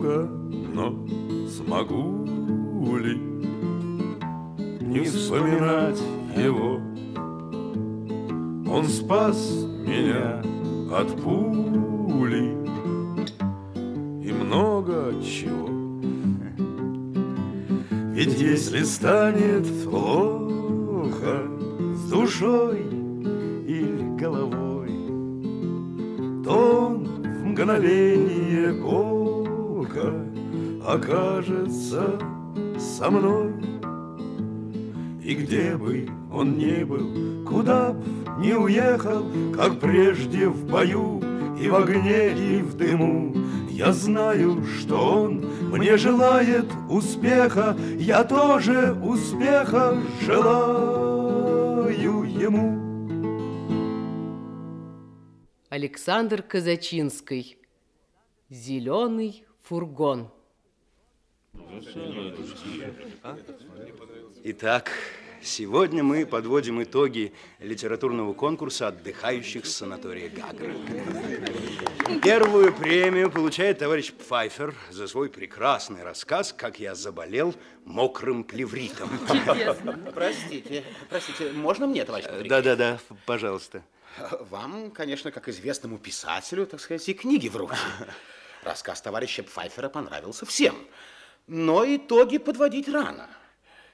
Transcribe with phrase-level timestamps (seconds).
[0.00, 0.28] друга,
[0.74, 1.06] но
[1.48, 3.16] смогу ли
[4.80, 6.00] не вспоминать
[6.36, 6.80] его?
[8.72, 10.42] Он спас меня
[10.92, 12.56] от пули
[14.24, 15.68] и много чего.
[18.12, 19.66] Ведь если станет
[31.00, 32.18] окажется
[32.78, 33.52] со мной.
[35.22, 38.02] И где бы он ни был, куда б
[38.38, 41.20] не уехал, Как прежде в бою
[41.60, 43.34] и в огне, и в дыму,
[43.68, 52.78] Я знаю, что он мне желает успеха, Я тоже успеха желаю ему.
[55.68, 57.58] Александр Казачинский.
[58.48, 60.30] Зеленый фургон.
[64.42, 64.90] Итак,
[65.42, 70.74] сегодня мы подводим итоги литературного конкурса отдыхающих с санатория Гагра.
[72.22, 77.54] Первую премию получает товарищ Пфайфер за свой прекрасный рассказ «Как я заболел
[77.84, 79.10] мокрым плевритом».
[80.14, 82.26] Простите, простите, можно мне, товарищ?
[82.48, 83.82] Да-да-да, пожалуйста.
[84.50, 87.76] Вам, конечно, как известному писателю, так сказать, и книги в руки.
[88.62, 90.74] Рассказ товарища Пфайфера понравился всем.
[91.46, 93.28] Но итоги подводить рано.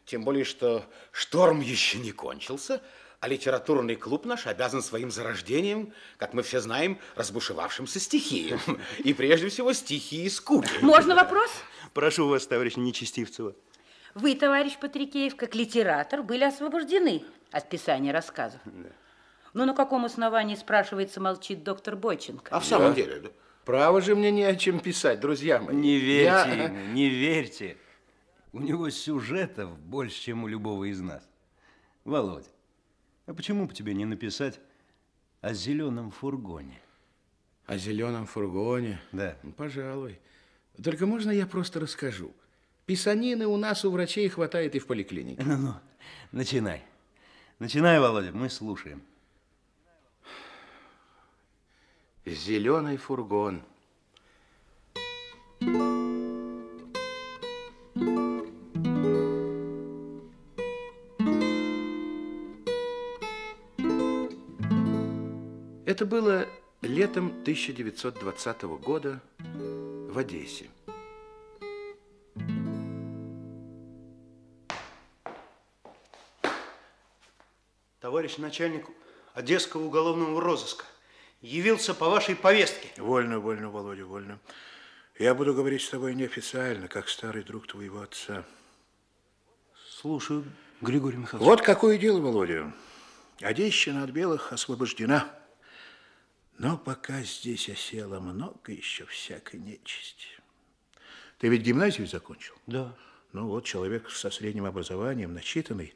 [0.05, 2.81] Тем более, что шторм еще не кончился,
[3.21, 8.61] а литературный клуб наш обязан своим зарождением, как мы все знаем, разбушевавшимся стихиям.
[8.99, 10.71] И прежде всего стихии скуки.
[10.81, 11.51] Можно вопрос?
[11.93, 13.55] Прошу вас, товарищ Нечестивцева.
[14.15, 18.61] Вы, товарищ Патрикеев, как литератор, были освобождены от писания рассказов.
[18.65, 18.91] Да.
[19.55, 22.55] Но на каком основании, спрашивается, молчит доктор Бойченко?
[22.55, 23.29] А в самом деле, да?
[23.67, 25.75] Право же мне не о чем писать, друзья мои.
[25.75, 27.77] Не верьте Я- ему, не верьте.
[28.53, 31.29] У него сюжетов больше, чем у любого из нас.
[32.05, 32.47] Володя,
[33.27, 34.61] а почему бы тебе не написать
[35.41, 36.79] о зеленом фургоне?
[37.67, 39.01] О зеленом фургоне?
[39.11, 39.37] Да.
[39.43, 40.21] Ну, Пожалуй.
[40.83, 42.33] Только можно я просто расскажу?
[42.87, 45.43] Писанины у нас у врачей хватает и в поликлинике.
[45.43, 45.75] Ну-ну,
[46.31, 46.85] начинай.
[47.59, 49.03] Начинай, Володя, мы слушаем.
[52.29, 53.63] Зеленый фургон.
[65.87, 66.49] Это было
[66.83, 70.69] летом 1920 года в Одессе.
[78.01, 78.85] Товарищ начальник
[79.33, 80.87] Одесского уголовного розыска
[81.47, 82.89] явился по вашей повестке.
[82.97, 84.39] Вольно, вольно, Володя, вольно.
[85.19, 88.45] Я буду говорить с тобой неофициально, как старый друг твоего отца.
[89.89, 90.45] Слушаю,
[90.81, 91.47] Григорий Михайлович.
[91.47, 92.73] Вот какое дело, Володя.
[93.41, 95.33] Одещина от белых освобождена.
[96.59, 100.29] Но пока здесь осело много еще всякой нечисти.
[101.39, 102.55] Ты ведь гимназию закончил?
[102.67, 102.95] Да.
[103.33, 105.95] Ну вот, человек со средним образованием, начитанный.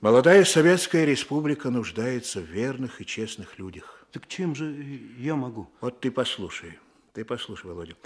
[0.00, 3.99] Молодая Советская Республика нуждается в верных и честных людях.
[4.12, 4.72] Так чем же
[5.18, 5.68] я могу?
[5.80, 6.78] Вот ты послушай,
[7.12, 7.96] ты послушай, Володя.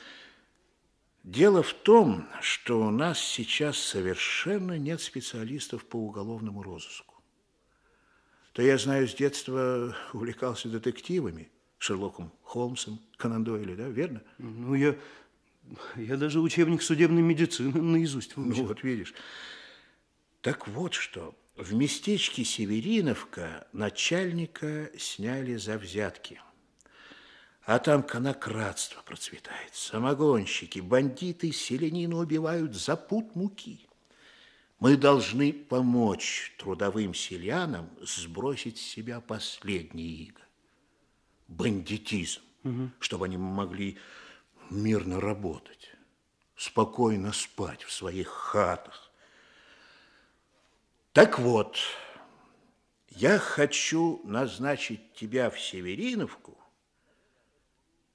[1.22, 7.14] Дело в том, что у нас сейчас совершенно нет специалистов по уголовному розыску.
[8.53, 14.22] Ты, я знаю, с детства увлекался детективами, Шерлоком Холмсом, Конан Дойлем, да, верно?
[14.38, 14.97] Ну, я,
[15.97, 18.62] я даже учебник судебной медицины наизусть выучил.
[18.62, 19.14] Ну, вот видишь.
[20.43, 26.41] Так вот что, в местечке Севериновка начальника сняли за взятки.
[27.62, 29.75] А там конократство процветает.
[29.75, 33.87] Самогонщики, бандиты селянина убивают за пуд муки.
[34.81, 40.43] Мы должны помочь трудовым селянам сбросить с себя последние иго.
[41.49, 42.43] Бандитизм,
[42.99, 43.96] чтобы они могли
[44.70, 45.94] мирно работать,
[46.56, 49.04] спокойно спать в своих хатах.
[51.14, 51.78] Так вот,
[53.11, 56.58] я хочу назначить тебя в Севериновку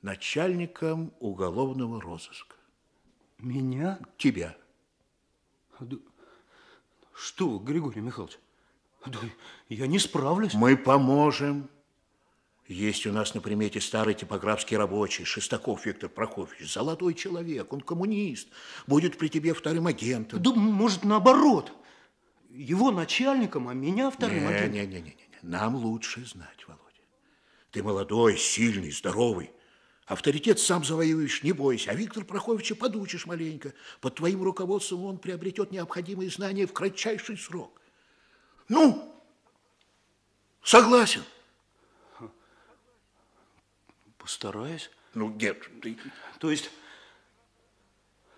[0.02, 2.58] начальником уголовного розыска.
[3.38, 4.00] Меня?
[4.18, 4.58] Тебя.
[5.80, 5.96] Да
[7.14, 8.38] Что, вы, Григорий Михайлович?
[9.06, 9.18] Да
[9.70, 10.54] я не справлюсь.
[10.54, 11.70] Мы поможем.
[12.68, 16.74] Есть у нас на примете старый типографский рабочий, Шестаков Виктор Прокофьевич.
[16.74, 18.50] Золотой человек, он коммунист.
[18.88, 20.44] Будет при тебе вторым агентом.
[20.44, 21.72] Да, может, наоборот.
[22.50, 24.74] Его начальником, а меня вторым агентом.
[24.74, 26.84] Не-не-не, нам лучше знать, Володя.
[27.72, 29.52] Ты молодой, сильный, здоровый.
[30.08, 31.92] Авторитет сам завоюешь, не бойся.
[31.92, 33.74] А Виктор Проховича подучишь маленько.
[34.02, 37.80] Под твоим руководством он приобретет необходимые знания в кратчайший срок.
[38.68, 39.16] Ну,
[40.64, 41.24] согласен.
[44.18, 44.90] Постараюсь.
[45.14, 45.96] Ну, нет, ты...
[46.40, 46.72] То есть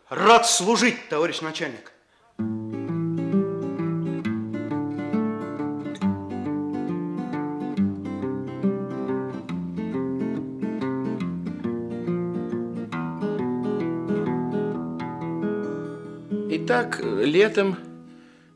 [0.09, 1.93] рад служить, товарищ начальник.
[16.81, 17.73] Итак, летом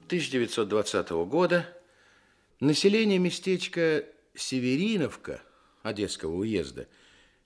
[0.08, 1.68] 1920 года
[2.60, 5.44] население местечка Севериновка
[5.84, 6.88] Одесского уезда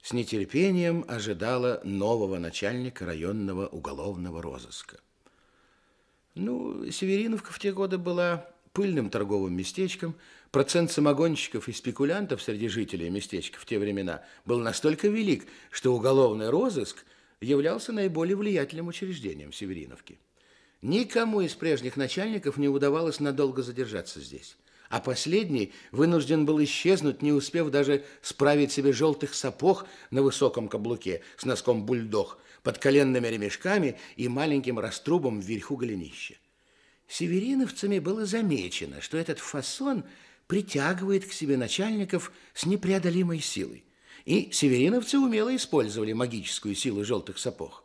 [0.02, 5.02] с нетерпением ожидало нового начальника районного уголовного розыска.
[6.36, 10.16] Ну, Севериновка в те годы была пыльным торговым местечком.
[10.50, 16.50] Процент самогонщиков и спекулянтов среди жителей местечка в те времена был настолько велик, что уголовный
[16.50, 17.04] розыск
[17.42, 20.20] являлся наиболее влиятельным учреждением Севериновки.
[20.82, 24.56] Никому из прежних начальников не удавалось надолго задержаться здесь.
[24.90, 31.22] А последний вынужден был исчезнуть, не успев даже справить себе желтых сапог на высоком каблуке
[31.38, 36.36] с носком бульдог, под коленными ремешками и маленьким раструбом вверху голенища.
[37.08, 40.04] Севериновцами было замечено, что этот фасон
[40.48, 43.84] притягивает к себе начальников с непреодолимой силой.
[44.26, 47.84] И севериновцы умело использовали магическую силу желтых сапог.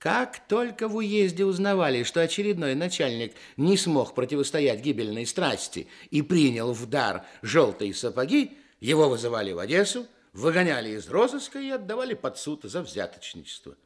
[0.00, 6.72] Как только в уезде узнавали, что очередной начальник не смог противостоять гибельной страсти и принял
[6.72, 12.62] в дар желтые сапоги, его вызывали в Одессу, выгоняли из розыска и отдавали под суд
[12.62, 13.76] за взяточничество.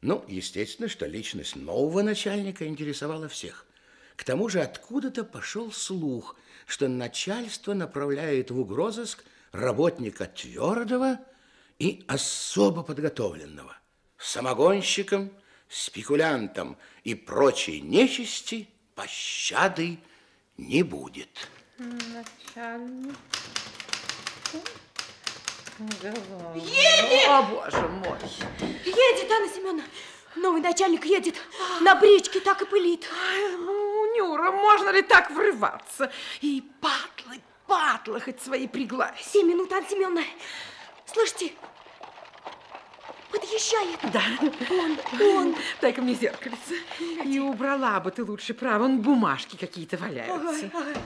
[0.00, 3.66] Ну, естественно, что личность нового начальника интересовала всех.
[4.16, 6.34] К тому же откуда-то пошел слух,
[6.66, 9.22] что начальство направляет в угрозыск
[9.52, 11.20] работника твердого
[11.78, 13.78] и особо подготовленного–
[14.18, 15.30] самогонщикам,
[15.68, 19.98] спекулянтам и прочей нечисти пощады
[20.56, 21.48] не будет.
[21.78, 23.14] Начальник.
[26.54, 27.28] Едет!
[27.28, 28.18] О, боже мой.
[28.84, 29.82] Едет, Анна Семеновна.
[30.36, 31.36] Новый начальник едет.
[31.82, 33.06] На бричке так и пылит.
[33.30, 36.10] Ай, ну, Нюра, можно ли так врываться?
[36.40, 39.18] И патлы, патлы хоть свои пригладь.
[39.20, 40.24] Семь минут, Анна Семеновна.
[41.06, 41.52] Слышите,
[43.30, 44.00] подъезжает.
[44.12, 44.22] Да.
[44.70, 44.98] Он,
[45.36, 45.56] он.
[45.80, 46.76] Дай-ка мне зеркальце.
[47.24, 48.82] И убрала бы ты лучше право.
[48.82, 50.70] Вон бумажки какие-то валяются.
[50.72, 51.00] Ага, ага.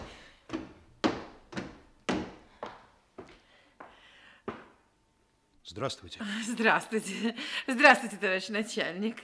[5.64, 6.20] Здравствуйте.
[6.44, 7.36] Здравствуйте.
[7.68, 9.18] Здравствуйте, товарищ начальник.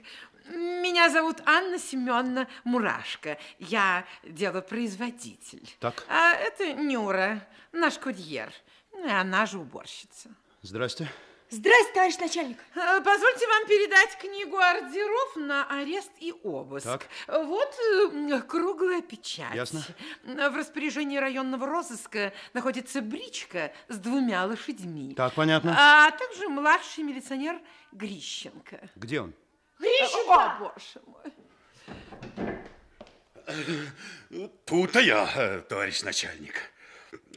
[0.48, 3.36] Меня зовут Анна Семеновна Мурашко.
[3.58, 5.68] Я делопроизводитель.
[5.80, 6.04] Так.
[6.08, 8.52] А это Нюра, наш курьер.
[8.92, 10.30] Ну, и Она же уборщица.
[10.62, 11.10] Здрасте.
[11.48, 12.58] Здрасте, товарищ начальник.
[12.74, 16.84] Э, Позвольте вам передать книгу ордеров на арест и обыск.
[16.86, 17.06] Так.
[17.28, 17.72] Вот
[18.48, 19.54] круглая печать.
[19.54, 19.84] Ясно.
[20.24, 25.14] В распоряжении районного розыска находится бричка с двумя лошадьми.
[25.14, 25.74] Так, понятно.
[25.78, 27.60] А также младший милиционер
[27.92, 28.90] Грищенко.
[28.96, 29.32] Где он?
[30.28, 31.32] О, боже мой.
[34.64, 36.72] Тут-то я, э, товарищ начальник.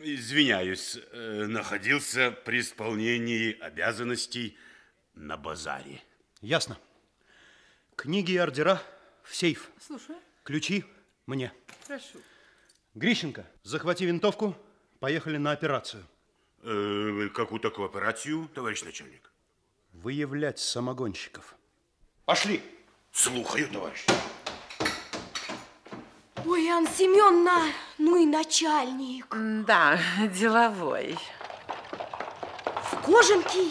[0.01, 4.57] Извиняюсь, э, находился при исполнении обязанностей
[5.15, 6.01] на базаре.
[6.41, 6.77] Ясно.
[7.95, 8.81] Книги и ордера
[9.23, 9.69] в сейф.
[9.79, 10.19] Слушаю.
[10.43, 10.85] Ключи
[11.27, 11.51] мне.
[11.87, 12.19] Прошу.
[12.95, 14.55] Грищенко, захвати винтовку.
[14.99, 16.03] Поехали на операцию.
[16.63, 19.31] Э, какую такую операцию, товарищ начальник?
[19.93, 21.55] Выявлять самогонщиков.
[22.25, 22.61] Пошли.
[23.11, 24.05] Слухаю, товарищ.
[26.51, 27.61] Ой, Анна Семеновна,
[27.99, 29.27] ну и начальник.
[29.67, 29.99] Да,
[30.33, 31.15] деловой.
[32.91, 33.67] В кожанке,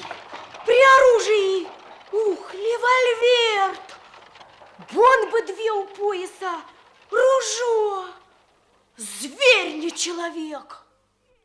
[0.64, 1.66] при оружии.
[2.12, 3.76] Ух, револьвер.
[4.92, 6.60] Бомбы две у пояса,
[7.10, 8.06] ружо.
[8.96, 10.84] Зверь, не человек.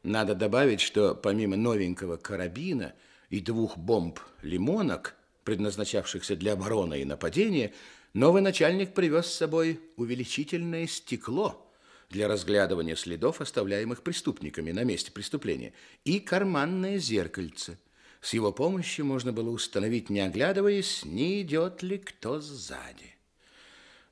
[0.03, 2.93] Надо добавить, что помимо новенького карабина
[3.31, 7.73] и двух бомб-лимонок, предназначавшихся для обороны и нападения,
[8.13, 11.72] новый начальник привез с собой увеличительное стекло
[12.10, 15.74] для разглядывания следов, оставляемых преступниками на месте преступления,
[16.05, 17.79] и карманное зеркальце.
[18.22, 23.15] С его помощью можно было установить, не оглядываясь, не идет ли кто сзади.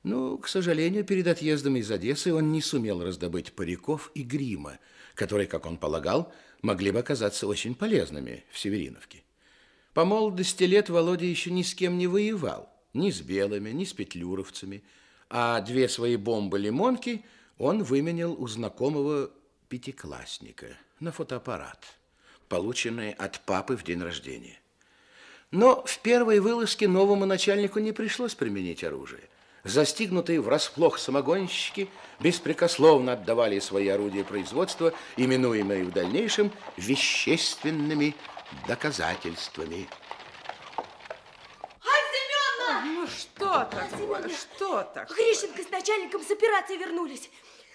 [0.02, 4.78] Ну, к сожалению, перед отъездом из Одессы он не сумел раздобыть париков и грима,
[5.14, 9.22] которые, как он полагал, могли бы оказаться очень полезными в Севериновке.
[9.94, 13.92] По молодости лет Володя еще ни с кем не воевал, ни с белыми, ни с
[13.92, 14.82] петлюровцами,
[15.30, 17.24] а две свои бомбы-лимонки
[17.58, 19.30] он выменял у знакомого
[19.68, 21.84] пятиклассника на фотоаппарат,
[22.48, 24.60] полученный от папы в день рождения.
[25.50, 29.28] Но в первой вылазке новому начальнику не пришлось применить оружие.
[29.64, 31.88] Застигнутые врасплох самогонщики
[32.20, 38.16] беспрекословно отдавали свои орудия производства, именуемые в дальнейшем вещественными
[38.66, 39.88] доказательствами.
[42.84, 43.06] Ну
[43.52, 44.28] что такое?
[44.28, 45.16] Что такое?
[45.16, 47.30] Грищенко с начальником с операции вернулись.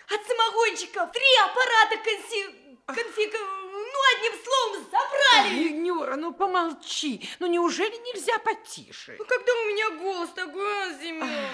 [0.10, 2.46] От самогонщиков три аппарата конси...
[2.86, 3.34] конфиг...
[3.34, 5.70] Ну, одним словом, забрали.
[5.70, 7.30] Нюра, ну помолчи.
[7.40, 9.16] Ну неужели нельзя потише?
[9.20, 11.50] Ну, когда у меня голос такой, а, Семеновна?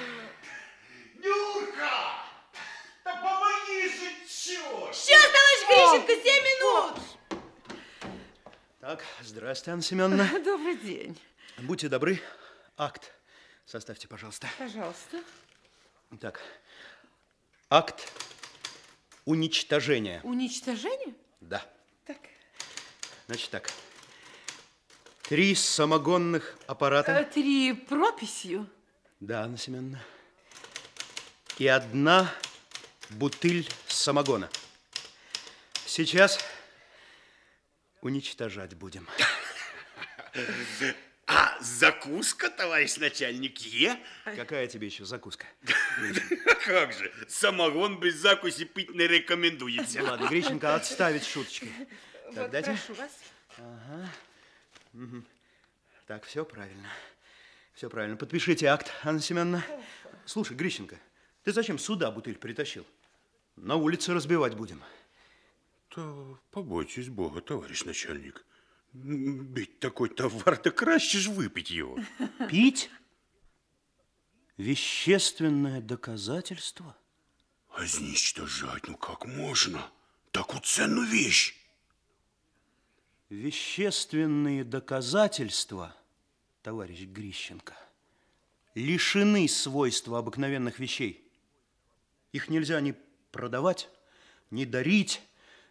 [1.15, 1.92] Нюрка!
[3.03, 4.96] Да помоги же, черт!
[4.96, 7.44] Сейчас, товарищ Грищенко, семь минут.
[8.80, 10.39] Так, здравствуйте, Анна Семеновна.
[10.44, 11.20] Добрый день.
[11.58, 12.22] Будьте добры,
[12.77, 13.12] акт
[13.65, 14.48] составьте, пожалуйста.
[14.58, 15.24] Пожалуйста.
[16.20, 16.41] Так,
[17.70, 18.12] акт
[19.25, 20.22] уничтожения.
[20.24, 21.15] Уничтожение?
[21.41, 21.65] Да.
[22.05, 22.17] Так.
[23.27, 23.72] Значит так,
[25.24, 27.12] три самогонных аппарата.
[27.12, 28.70] Э, Три прописью.
[29.20, 30.03] Да, Анна Семеновна.
[31.58, 32.32] И одна
[33.10, 34.50] бутыль самогона.
[35.86, 36.39] Сейчас
[38.01, 39.08] уничтожать будем.
[41.25, 43.98] А закуска, товарищ начальник, е?
[44.25, 45.46] Какая тебе еще закуска?
[46.65, 50.03] Как же, самогон без закуси пить не рекомендуется.
[50.03, 51.72] Ладно, Грищенко, отставить шуточки.
[52.34, 52.72] Так, Вот, дайте.
[52.72, 53.12] прошу вас.
[53.58, 54.10] Ага.
[56.08, 56.89] Так, все правильно.
[57.74, 58.18] Все правильно.
[58.18, 59.63] Подпишите акт, Анна Семеновна.
[60.25, 61.00] Слушай, Грищенко,
[61.44, 62.86] ты зачем сюда бутыль притащил?
[63.56, 64.84] На улице разбивать будем.
[65.89, 68.44] То побойтесь Бога, товарищ начальник.
[68.93, 71.97] Ведь такой товар, так краще ж выпить его.
[72.50, 72.91] Пить?
[74.57, 76.95] Вещественное доказательство?
[77.69, 79.91] А изничтожать, ну как можно?
[80.31, 81.55] Такую ценную вещь.
[83.29, 85.95] Вещественные доказательства,
[86.62, 87.75] товарищ Грищенко,
[88.75, 91.27] лишены свойства обыкновенных вещей.
[92.31, 92.95] Их нельзя ни
[93.31, 93.89] продавать,
[94.51, 95.21] ни дарить,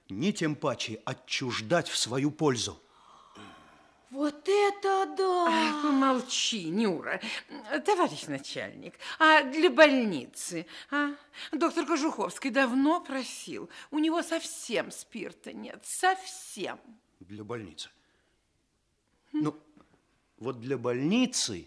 [0.09, 2.83] ни тем паче отчуждать в свою пользу.
[4.13, 5.47] Вот это да!
[5.49, 7.19] Ах, помолчи, Нюра.
[7.87, 10.67] Товарищ начальник, а для больницы?
[10.91, 11.15] А?
[11.51, 13.71] Доктор Кожуховский давно просил.
[13.91, 16.79] У него совсем спирта нет, совсем.
[17.21, 17.89] Для больницы.
[19.33, 19.59] Ну,
[20.37, 21.67] вот для больницы,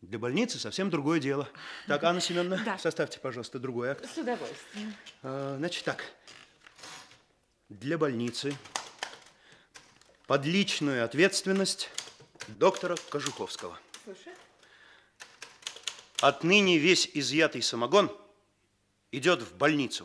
[0.00, 1.48] для больницы совсем другое дело.
[1.86, 2.78] Так, Анна Семеновна, Да.
[2.78, 4.12] составьте, пожалуйста, другой акт.
[4.12, 4.92] С удовольствием.
[5.22, 6.04] А, Значит так,
[7.68, 8.56] для больницы
[10.30, 11.90] под личную ответственность
[12.46, 13.76] доктора Кожуховского.
[14.04, 14.32] Слушай.
[16.20, 18.16] Отныне весь изъятый самогон
[19.10, 20.04] идет в больницу.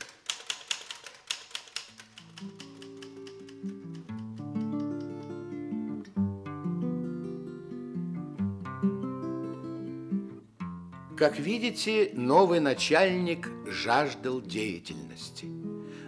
[11.15, 15.46] Как видите, новый начальник жаждал деятельности.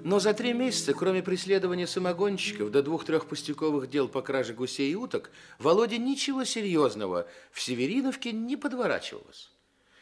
[0.03, 4.95] Но за три месяца, кроме преследования самогонщиков до двух-трех пустяковых дел по краже гусей и
[4.95, 9.51] уток, Володе ничего серьезного в Севериновке не подворачивалось.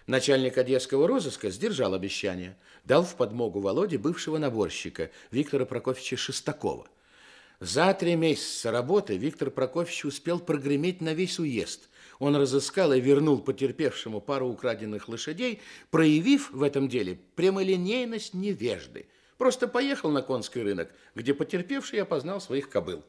[0.07, 6.87] Начальник одесского розыска сдержал обещание, дал в подмогу Володе бывшего наборщика Виктора Прокофьевича Шестакова.
[7.59, 11.89] За три месяца работы Виктор Прокофьевич успел прогреметь на весь уезд.
[12.19, 19.07] Он разыскал и вернул потерпевшему пару украденных лошадей, проявив в этом деле прямолинейность невежды.
[19.37, 23.03] Просто поехал на конский рынок, где потерпевший опознал своих кобыл.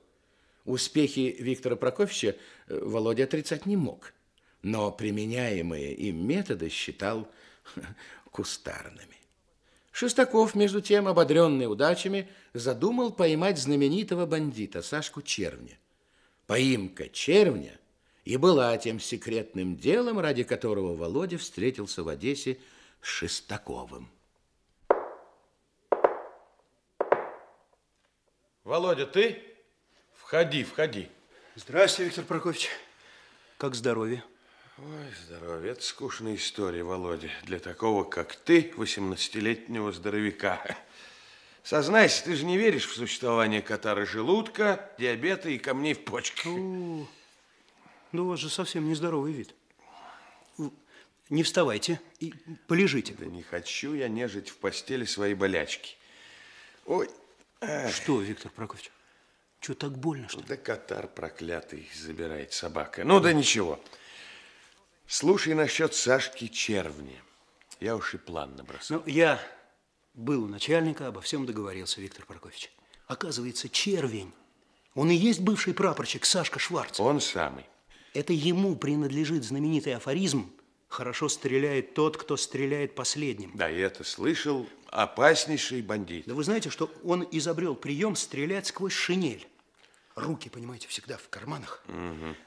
[0.64, 2.36] Успехи Виктора Прокофьевича
[2.68, 4.12] э, Володя отрицать не мог,
[4.62, 7.28] но применяемые им методы считал
[8.32, 9.16] кустарными.
[9.92, 15.78] Шестаков, между тем, ободренный удачами, задумал поймать знаменитого бандита Сашку Червня.
[16.46, 17.78] Поимка Червня
[18.24, 22.58] и была тем секретным делом, ради которого Володя встретился в Одессе
[23.00, 24.10] с Шестаковым.
[28.66, 29.40] Володя, ты?
[30.16, 31.08] Входи, входи.
[31.54, 32.68] Здравствуйте, Виктор Прокофьевич.
[33.58, 34.24] Как здоровье?
[34.78, 40.76] Ой, здоровье, это скучная история, Володя, для такого, как ты, 18-летнего здоровяка.
[41.62, 46.52] Сознайся, ты же не веришь в существование катара желудка, диабета и камней в почках.
[48.10, 49.54] Да у вас же совсем нездоровый вид.
[51.30, 52.34] Не вставайте и
[52.66, 53.14] полежите.
[53.16, 55.94] Да не хочу я нежить в постели свои болячки.
[56.84, 57.08] Ой,
[57.60, 58.92] Что, Виктор Прокофьевич?
[59.60, 60.44] Что, так больно, что ли?
[60.46, 63.04] да катар проклятый забирает собака.
[63.04, 63.80] Ну да ничего.
[65.06, 67.20] Слушай насчет Сашки Червни.
[67.80, 68.98] Я уж и план набросал.
[68.98, 69.40] Ну, я
[70.14, 72.72] был у начальника, обо всем договорился, Виктор Прокофьевич.
[73.06, 74.32] Оказывается, червень.
[74.94, 76.98] Он и есть бывший прапорщик Сашка Шварц.
[77.00, 77.66] Он самый.
[78.14, 80.50] Это ему принадлежит знаменитый афоризм
[80.88, 83.52] «Хорошо стреляет тот, кто стреляет последним».
[83.54, 84.66] Да, я это слышал.
[84.96, 86.24] Опаснейший бандит.
[86.26, 89.46] Да вы знаете, что он изобрел прием стрелять сквозь шинель.
[90.14, 91.84] Руки, понимаете, всегда в карманах.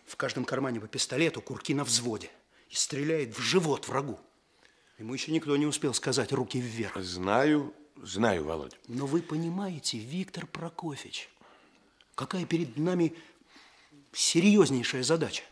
[0.08, 2.32] В каждом кармане по пистолету, курки на взводе.
[2.72, 4.20] И стреляет в живот врагу.
[4.98, 6.98] Ему еще никто не успел сказать руки вверх.
[6.98, 8.78] Знаю, знаю, Володя.
[8.88, 11.30] Но вы понимаете, Виктор Прокофьевич,
[12.16, 13.14] какая перед нами
[14.12, 15.44] серьезнейшая задача.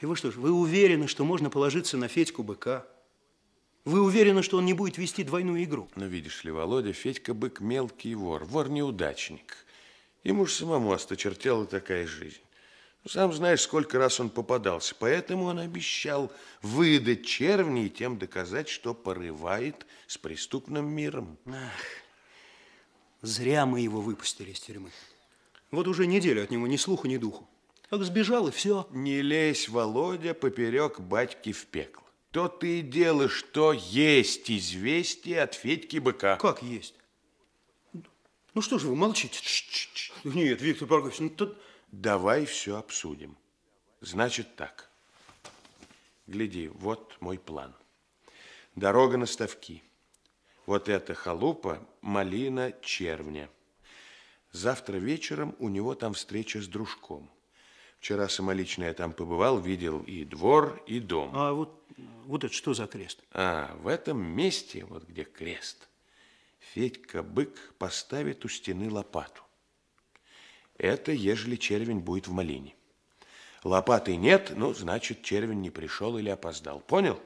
[0.00, 2.86] И вы что ж, вы уверены, что можно положиться на Федьку Быка?
[3.84, 5.88] Вы уверены, что он не будет вести двойную игру?
[5.94, 9.56] Но видишь ли, Володя, Федька Бык мелкий вор, вор-неудачник.
[10.22, 12.40] Ему же самому осточертела такая жизнь.
[13.04, 14.94] Ну, Сам знаешь, сколько раз он попадался.
[14.98, 21.36] Поэтому он обещал выдать червни и тем доказать, что порывает с преступным миром.
[23.20, 24.90] Зря мы его выпустили из тюрьмы.
[25.70, 27.46] Вот уже неделю от него ни слуху, ни духу.
[27.90, 28.86] Как сбежал, и все.
[28.90, 32.03] Не лезь, Володя, поперек батьки в пекло.
[32.34, 36.34] То ты и дело, что есть известие от Федьки Быка.
[36.34, 36.96] Как есть?
[38.54, 39.38] Ну что же вы молчите?
[40.24, 41.56] Нет, Виктор Прокофьевич, ну тут...
[41.92, 43.36] Давай все обсудим.
[44.00, 44.90] Значит так.
[46.26, 47.72] Гляди, вот мой план.
[48.74, 49.84] Дорога на ставки.
[50.66, 53.48] Вот эта халупа, малина, червня.
[54.50, 57.30] Завтра вечером у него там встреча с дружком.
[58.04, 61.30] Вчера самолично я там побывал, видел и двор, и дом.
[61.32, 61.82] А вот,
[62.26, 63.24] вот это что за крест?
[63.32, 65.88] А, в этом месте, вот где крест,
[66.58, 69.42] Федька Бык поставит у стены лопату.
[70.76, 72.76] Это ежели червень будет в малине.
[73.62, 76.80] Лопаты нет, ну, значит, червень не пришел или опоздал.
[76.80, 77.18] Понял?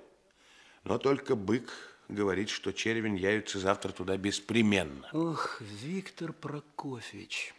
[0.85, 1.73] Но только Бык
[2.07, 5.11] говорит, что червень явится завтра туда беспременно.
[5.13, 7.53] Ох, Виктор Прокофьевич,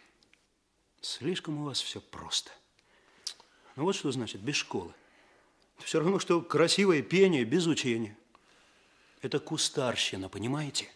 [1.02, 2.50] слишком у вас все просто.
[3.80, 4.92] Ну вот что значит без школы.
[5.78, 8.14] Все равно, что красивое пение без учения.
[9.22, 10.86] Это кустарщина, понимаете?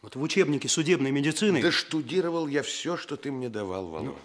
[0.00, 1.62] Вот в учебнике судебной медицины...
[1.62, 4.18] Да штудировал я все, что ты мне давал, Володя.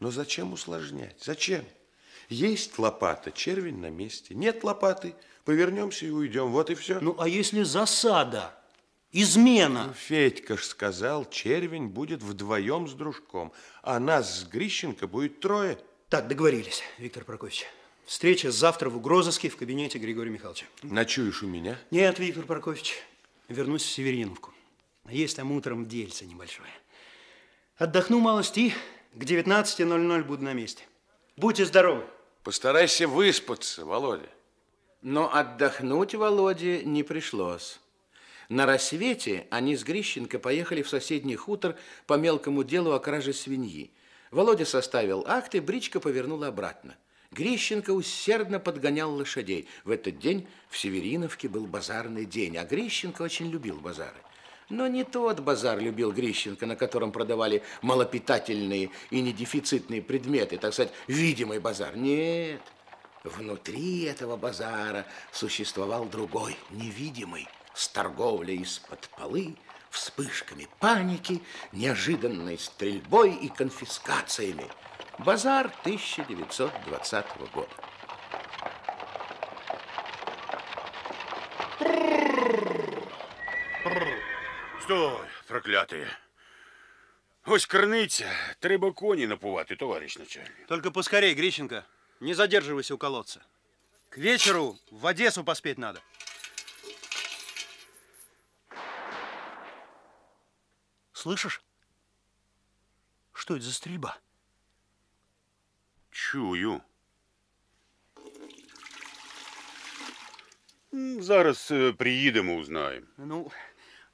[0.00, 1.16] Но зачем усложнять?
[1.18, 1.64] Зачем?
[2.28, 4.34] Есть лопата, червень на месте.
[4.34, 5.14] Нет лопаты,
[5.46, 6.48] повернемся и уйдем.
[6.48, 7.00] Вот и все.
[7.00, 8.54] Ну, а если засада,
[9.12, 9.86] измена?
[9.86, 13.50] Ну, Федька ж сказал, червень будет вдвоем с дружком,
[13.80, 15.78] а нас с Грищенко будет трое.
[16.12, 17.66] Так, договорились, Виктор Прокофьевич.
[18.04, 20.66] Встреча завтра в угрозыске в кабинете Григория Михайловича.
[20.82, 21.78] Ночуешь у меня?
[21.90, 22.98] Нет, Виктор Прокофьевич,
[23.48, 24.52] вернусь в Севериновку.
[25.08, 26.68] Есть там утром дельце небольшое.
[27.78, 28.74] Отдохну малость и
[29.14, 30.84] к 19.00 буду на месте.
[31.38, 32.04] Будьте здоровы.
[32.42, 34.28] Постарайся выспаться, Володя.
[35.00, 37.80] Но отдохнуть Володе не пришлось.
[38.50, 41.74] На рассвете они с Грищенко поехали в соседний хутор
[42.06, 43.92] по мелкому делу о краже свиньи.
[44.32, 46.96] Володя составил акты, бричка повернула обратно.
[47.30, 49.68] Грищенко усердно подгонял лошадей.
[49.84, 54.16] В этот день в Севериновке был базарный день, а Грищенко очень любил базары.
[54.70, 60.92] Но не тот базар любил Грищенко, на котором продавали малопитательные и недефицитные предметы, так сказать,
[61.08, 61.94] видимый базар.
[61.94, 62.62] Нет,
[63.24, 69.56] внутри этого базара существовал другой, невидимый, с торговлей из-под полы,
[69.92, 74.68] вспышками паники, неожиданной стрельбой и конфискациями.
[75.18, 77.68] Базар 1920 года.
[84.82, 86.08] Стой, проклятые.
[87.46, 88.32] Ось криниця.
[88.58, 90.66] Треба коні напувати, товариш начальник.
[90.68, 91.84] Только поскорей, Грищенко.
[92.20, 93.40] Не задерживайся у колодца.
[94.08, 96.00] К вечеру в Одессу поспеть надо.
[101.21, 101.61] Слышишь?
[103.33, 104.17] Что это за стрельба?
[106.11, 106.81] Чую.
[110.93, 113.05] М, Зараз е, приїдемо, узнаємо.
[113.17, 113.51] Ну,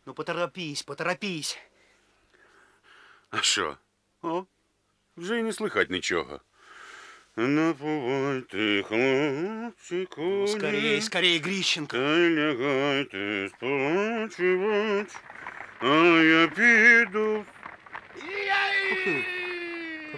[0.06, 1.58] ну поторопись, поторопись.
[3.30, 3.78] А що?
[4.22, 4.46] О,
[5.18, 6.42] вже й не слихать нічого.
[7.36, 10.48] Напувайте, хлопці, коні.
[10.48, 11.98] Скорей, скорей, Грищенко.
[11.98, 15.18] Та й лягайте спочивать,
[15.81, 17.45] а я піду.
[18.93, 19.39] Ух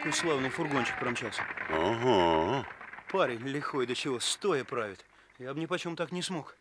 [0.01, 1.45] какой славный фургончик промчался.
[1.69, 2.67] Ага.
[3.13, 5.05] Парень лихой до чего, стоя правит.
[5.39, 6.57] Я бы ни почем так не смог.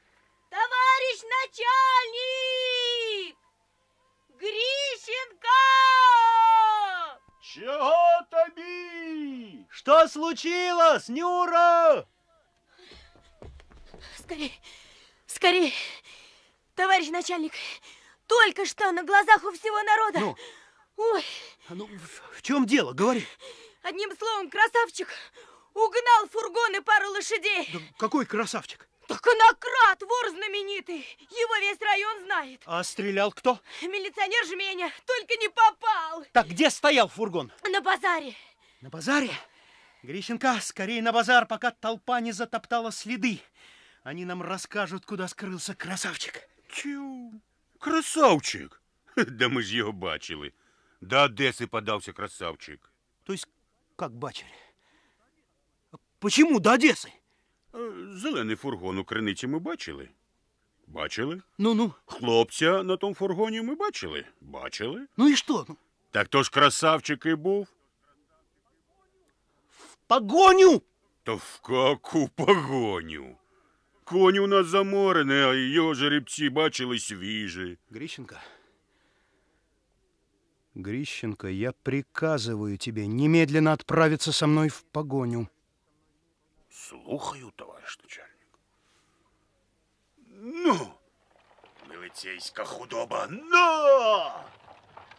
[0.49, 1.67] Товарищ начальник!
[4.39, 5.47] Грищенко!
[7.41, 9.65] Чего тобі?
[9.69, 12.05] Что случилось, Нюра?
[14.17, 14.59] Скорей,
[15.27, 15.73] скорей!
[16.75, 17.53] Товарищ начальник,
[18.29, 20.19] только что на глазах у всего народа.
[20.19, 20.37] Ну?
[20.97, 21.25] Ой,
[21.69, 22.93] А ну, в, в чем дело?
[22.93, 23.25] Говори.
[23.83, 25.07] одним словом, красавчик
[25.73, 27.69] угнал фургон и да пару лошадей.
[27.97, 28.87] Какой красавчик?
[29.07, 30.99] Так конократ, вор знаменитый.
[31.31, 32.61] Его весь район знает.
[32.65, 33.59] А стрелял кто?
[33.81, 36.25] Милиционер Жменя, только не попал.
[36.31, 37.51] Так где стоял фургон?
[37.63, 38.35] На базаре.
[38.81, 39.31] На базаре?
[40.03, 43.41] Грищенко, скорее на базар, пока толпа не затоптала следы.
[44.03, 46.47] Они нам расскажут, куда скрылся красавчик.
[46.71, 47.31] Чу,
[47.78, 48.80] красавчик.
[49.16, 50.52] Да ми ж його бачили.
[51.00, 52.92] До Одеси подався красавчик.
[53.24, 53.48] То есть,
[53.96, 54.50] как бачили?
[56.18, 57.12] Почему до Одессы?
[57.74, 57.78] Е,
[58.16, 60.08] Зелений фургон у криниці ми бачили.
[60.86, 61.42] Бачили?
[61.58, 61.92] Ну-ну.
[62.06, 64.24] Хлопця на тому фургоні ми бачили.
[64.40, 65.06] Бачили?
[65.16, 65.64] Ну и что?
[65.68, 65.76] Ну,
[66.10, 67.68] Так то ж красавчик і був.
[70.06, 70.82] погоню!
[71.22, 73.36] Та в каку погоню?
[74.08, 77.78] Конь у нас заморений, а його жеребці бачили свіжі.
[77.90, 78.36] Грищенко,
[80.74, 85.48] Грищенко, я приказываю тебе немедленно отправиться со мной в погоню.
[86.70, 88.48] Слухаю, товариш начальник.
[90.26, 90.94] Ну,
[91.88, 94.32] милицейська худоба, ну!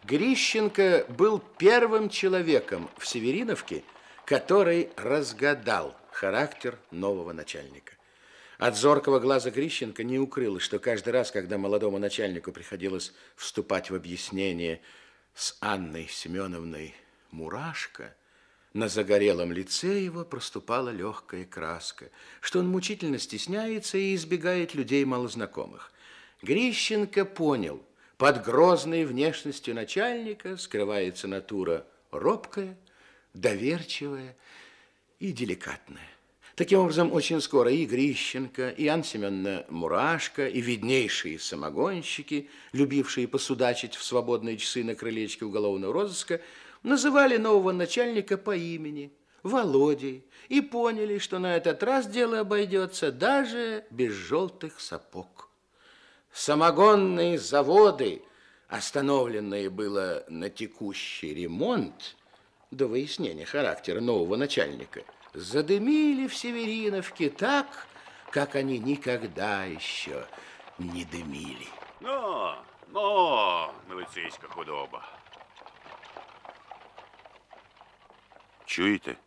[0.04, 3.82] Грищенко был первым человеком в Севериновке,
[4.24, 7.94] который разгадал характер нового начальника.
[8.61, 13.95] От зоркого глаза Грищенко не укрылось, что каждый раз, когда молодому начальнику приходилось вступать в
[13.95, 14.81] объяснение
[15.33, 16.93] с Анной Семеновной
[17.31, 18.15] Мурашко,
[18.73, 25.91] на загорелом лице его проступала легкая краска, что он мучительно стесняется и избегает людей малознакомых.
[26.43, 27.83] Грищенко понял,
[28.17, 32.77] под грозной внешностью начальника скрывается натура робкая,
[33.33, 34.37] доверчивая
[35.17, 36.11] и деликатная.
[36.61, 43.95] Таким образом, очень скоро и Грищенко, и Анна Семеновна Мурашко, и виднейшие самогонщики, любившие посудачить
[43.95, 46.39] в свободные часы на крылечке уголовного розыска,
[46.83, 53.83] называли нового начальника по имени Володей и поняли, что на этот раз дело обойдется даже
[53.89, 55.49] без желтых сапог.
[56.31, 58.21] Самогонные заводы,
[58.67, 62.15] остановленные было на текущий ремонт,
[62.69, 65.01] до выяснения характера нового начальника,
[65.33, 67.87] задымили в Севериновке так,
[68.31, 70.27] как они никогда еще
[70.77, 71.67] не дымили.
[71.99, 72.55] Ну,
[72.89, 75.07] ну, милицейська худоба.
[78.65, 79.17] Чуєте?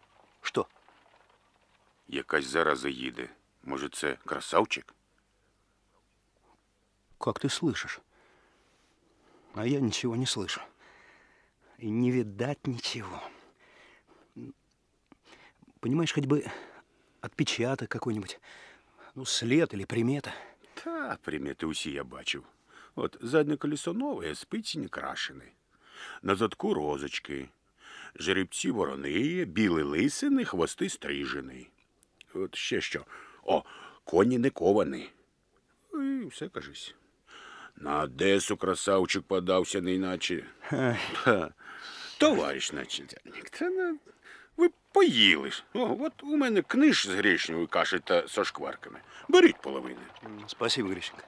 [0.42, 0.66] Що?
[2.08, 3.28] Якась зараза їде.
[3.62, 4.94] Може, це красавчик?
[7.18, 8.00] Как ты слышишь?
[9.54, 10.60] А я ничего не слышу.
[11.78, 13.22] И не видать ничего.
[15.83, 16.45] Понимаешь, хоть бы
[17.21, 18.39] отпечаток какой-нибудь,
[19.15, 20.33] ну, след или примета.
[20.73, 22.43] Та, примети усі я бачив.
[22.95, 25.51] От заднє колесо нове, спиці не крашені.
[26.21, 27.49] На задку розочки.
[28.15, 31.69] Жеребці ворони, білі лисини, хвости стрижені.
[32.33, 33.05] От ще що.
[33.43, 33.63] О,
[34.03, 35.09] коні не ковані.
[35.93, 36.95] І все кажись.
[37.75, 40.45] На Одесу красавчик подався, не іначе.
[41.13, 41.53] Ха.
[42.17, 43.99] Товариш начальник, та ну,
[44.57, 45.63] ви поїли ж.
[45.73, 48.99] О, от у мене книж з гречневої каші та со шкварками.
[49.27, 49.99] Беріть половину.
[50.47, 51.23] Спасибо, Грищенко.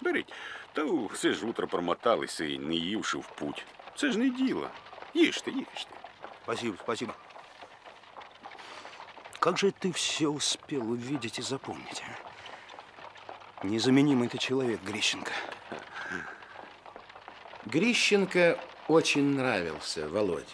[0.00, 0.32] Беріть.
[0.72, 3.66] Та у, все ж утро промоталися і не ївши в путь.
[3.96, 4.70] Це ж не діло.
[5.14, 5.90] Їжте, їжте.
[6.42, 7.14] Спасибо, спасибо.
[9.38, 13.66] Как же ты все успел увидеть и запомнить, а?
[13.66, 15.32] Незаменимый ты человек, Грищенко.
[17.64, 20.46] Грищенко очень нравился Володе.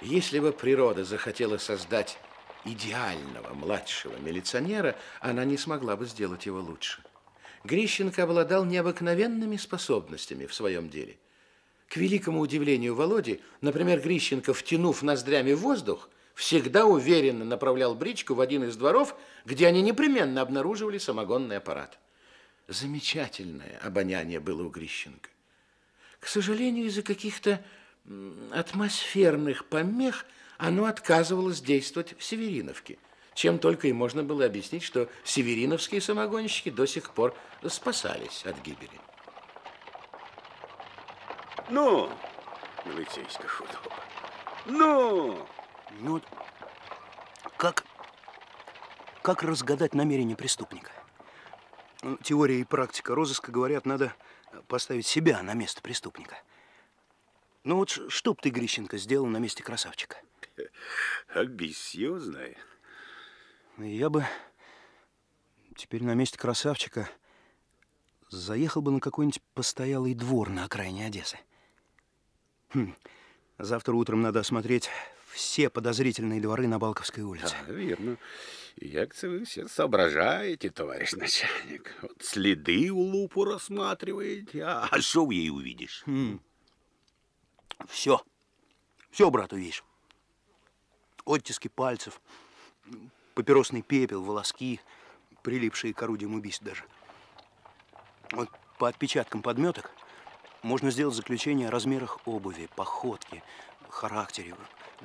[0.00, 2.18] Если бы природа захотела создать
[2.64, 7.02] идеального младшего милиционера, она не смогла бы сделать его лучше.
[7.64, 11.18] Грищенко обладал необыкновенными способностями в своем деле.
[11.88, 18.64] К великому удивлению Володи, например, Грищенко, втянув ноздрями воздух, всегда уверенно направлял бричку в один
[18.64, 21.98] из дворов, где они непременно обнаруживали самогонный аппарат.
[22.68, 25.28] Замечательное обоняние было у Грищенко.
[26.20, 27.62] К сожалению, из-за каких-то
[28.52, 30.26] атмосферных помех
[30.58, 32.98] оно отказывалось действовать в Севериновке,
[33.34, 37.34] чем только и можно было объяснить, что севериновские самогонщики до сих пор
[37.68, 39.00] спасались от гибели.
[41.70, 42.10] Ну,
[42.84, 43.94] милицейська худоба.
[44.66, 45.46] Ну,
[46.00, 46.20] Ну
[47.56, 47.84] как,
[49.22, 50.90] как разгадать намерение преступника?
[52.22, 54.14] Теория и практика розыска говорят, надо
[54.66, 56.36] поставить себя на место преступника.
[57.64, 60.16] Ну вот что б ты, Грищенко, сделал на месте красавчика?
[61.28, 62.56] амбициозная.
[63.78, 64.26] Я бы
[65.76, 67.08] теперь на месте красавчика
[68.28, 71.38] заехал бы на какой-нибудь постоялый двор на окраине Одессы.
[72.74, 72.94] Хм,
[73.58, 74.88] Завтра утром надо осмотреть
[75.32, 77.54] все подозрительные дворы на Балковской улице.
[77.66, 78.16] Да, верно.
[78.76, 81.94] Як-то вы все соображаете, товарищ начальник.
[82.00, 86.04] Вот следы у лупу рассматриваете, а, а что в ей увидишь?
[87.88, 88.20] Все.
[89.10, 89.84] Все, брат, увидишь.
[91.24, 92.20] Оттиски пальцев,
[93.34, 94.80] папиросный пепел, волоски,
[95.42, 96.84] прилипшие к орудиям убийств даже.
[98.32, 99.90] Вот по отпечаткам подметок
[100.62, 103.42] можно сделать заключение о размерах обуви, походке,
[103.88, 104.54] характере,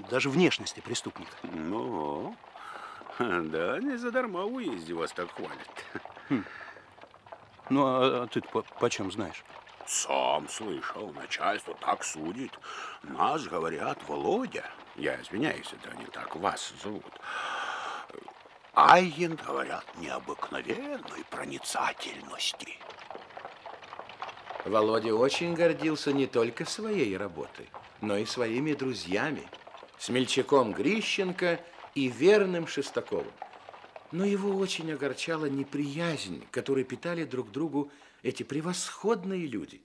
[0.09, 1.35] даже внешности преступника.
[1.43, 2.35] Ну,
[3.19, 6.45] да, не задарма в уезде вас так хвалят.
[7.69, 9.43] Ну, а, а ты по почем знаешь?
[9.85, 12.51] Сам слышал, начальство так судит.
[13.03, 17.13] Нас, говорят, Володя, я извиняюсь, это не так вас зовут.
[18.73, 22.79] Айен, говорят, необыкновенной проницательности.
[24.65, 27.69] Володя очень гордился не только своей работой,
[28.01, 29.47] но и своими друзьями,
[29.99, 31.59] смельчаком Грищенко
[31.93, 33.31] и верным Шестаковым.
[34.11, 37.91] Но его очень огорчала неприязнь, которую питали друг другу
[38.25, 39.81] эти превосходные люди.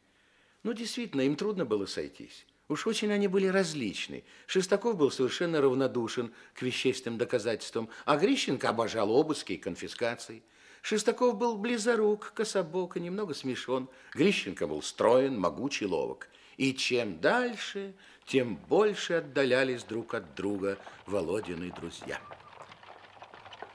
[0.63, 2.47] Ну, действительно, им трудно было сойтись.
[2.69, 4.25] Уж очень они были различны.
[4.47, 10.43] Шестаков был совершенно равнодушен к вещественным доказательствам, а Грищенко обожал обыски и конфискации.
[10.81, 13.91] Шестаков был близорук, кособок и немного смешон.
[14.15, 16.31] Грищенко был строен, могучий, ловок.
[16.57, 22.19] И чем дальше, тем больше отдалялись друг от друга Володины друзья.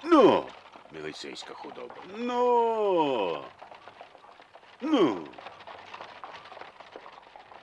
[0.04, 0.50] Ну,
[0.92, 3.46] милицейска худоба, ну,
[4.86, 5.28] ну.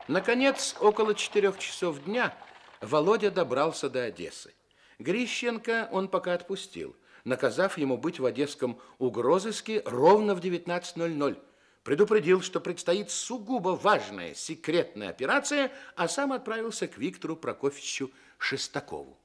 [0.09, 2.37] Наконец, около четырех часов дня
[2.81, 4.53] Володя добрался до Одессы.
[4.99, 11.41] Грищенко он пока отпустил, наказав ему быть в одесском угрозыске ровно в 19.00.
[11.85, 19.19] Предупредил, что предстоит сугубо важная секретная операция, а сам отправился к Виктору Прокофьевичу Шестакову.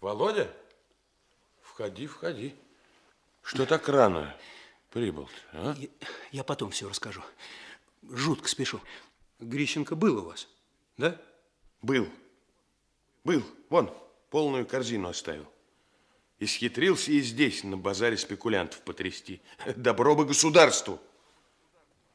[0.00, 0.48] Володя,
[1.60, 2.54] входи, входи.
[3.42, 4.36] Что так рано
[4.90, 5.74] прибыл а?
[5.78, 5.88] Я,
[6.32, 7.22] я потом все расскажу.
[8.02, 8.80] Жутко спешу.
[9.38, 10.48] Грищенко был у вас,
[10.96, 11.20] да?
[11.82, 12.08] Был.
[13.24, 13.44] Был.
[13.68, 13.94] Вон,
[14.30, 15.46] полную корзину оставил.
[16.38, 19.42] Исхитрился и здесь, на базаре спекулянтов, потрясти.
[19.76, 20.98] Добро бы государству.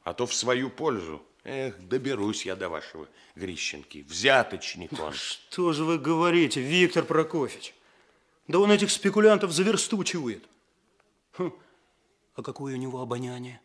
[0.02, 1.24] А то в свою пользу.
[1.44, 4.04] Эх, доберусь я до вашего Грищенки.
[4.08, 5.12] Взяточник он.
[5.12, 7.72] Что же вы говорите, Виктор Прокофьевич?
[8.48, 10.44] Да он этих спекулянтов за версту чует.
[11.36, 11.52] Хм.
[12.34, 13.60] А какое у него обоняние?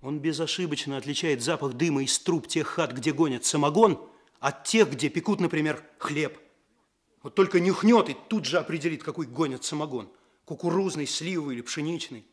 [0.00, 4.08] Он безошибочно отличает запах дыма из труб тех хат, где гонят самогон,
[4.40, 6.36] от тех, где пекут, например, хлеб.
[7.22, 10.10] Вот только нюхнет и тут же определит, какой гонят самогон.
[10.44, 12.26] Кукурузный, сливовый или пшеничный.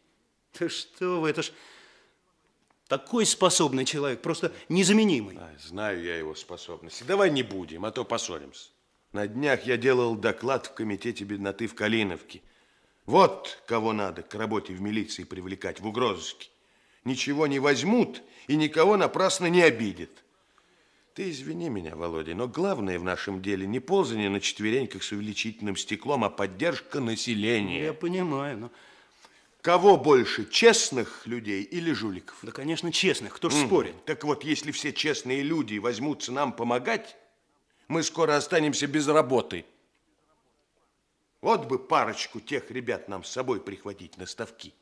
[0.59, 1.51] Да что вы, это ж
[2.87, 5.37] такой способный человек, просто незаменимый.
[5.37, 7.03] А, знаю я его способности.
[7.03, 8.71] Давай не будем, а то поссоримся.
[9.11, 12.41] На днях я делал доклад в комитете бедноты в Калиновке.
[13.09, 16.47] Вот кого надо к работе в милиции привлекать, в угрозыске.
[17.05, 20.11] Ничего не возьмут и никого напрасно не обидят.
[21.15, 25.75] Ты извини меня, Володя, но главное в нашем деле не ползание на четвереньках с увеличительным
[25.75, 27.85] стеклом, а поддержка населения.
[27.85, 28.71] Я понимаю, но...
[29.61, 32.37] Кого больше, честных людей или жуликов?
[32.43, 34.05] Да, конечно, честных, кто ж спорит.
[34.05, 37.17] Так вот, если все честные люди возьмутся нам помогать,
[37.87, 39.65] мы скоро останемся без работы.
[41.41, 44.73] Вот бы парочку тех ребят нам с собой прихватить на ставки.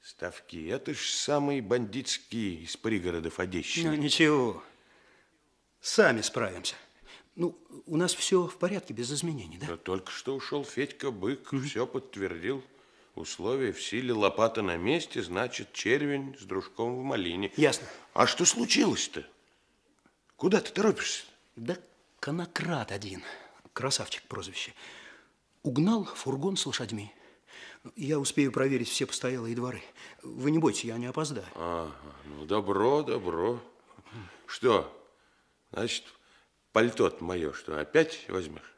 [0.00, 3.90] Ставки, это ж самые бандитские из пригородов Одещины.
[3.90, 4.62] Ну, ничего,
[5.80, 6.76] сами справимся.
[7.34, 9.66] Ну, у нас все в порядке, без изменений, да?
[9.66, 12.62] Да только что ушел Федька Бык, все подтвердил.
[13.16, 17.50] Условия в силе, лопата на месте, значит, червень с дружком в малине.
[17.56, 17.86] Ясно.
[18.14, 19.26] А что случилось-то?
[20.36, 21.24] Куда ты торопишься?
[21.56, 21.76] Да
[22.20, 23.22] конократ один,
[23.72, 24.72] красавчик прозвище,
[25.66, 27.12] угнал фургон с лошадьми.
[27.96, 29.82] Я успею проверить все постоялые дворы.
[30.22, 31.46] Вы не бойтесь, я не опоздаю.
[31.54, 31.92] Ага,
[32.24, 33.60] ну добро, добро.
[34.46, 34.92] Что,
[35.72, 36.04] значит,
[36.72, 38.74] пальто мое, что опять возьмешь?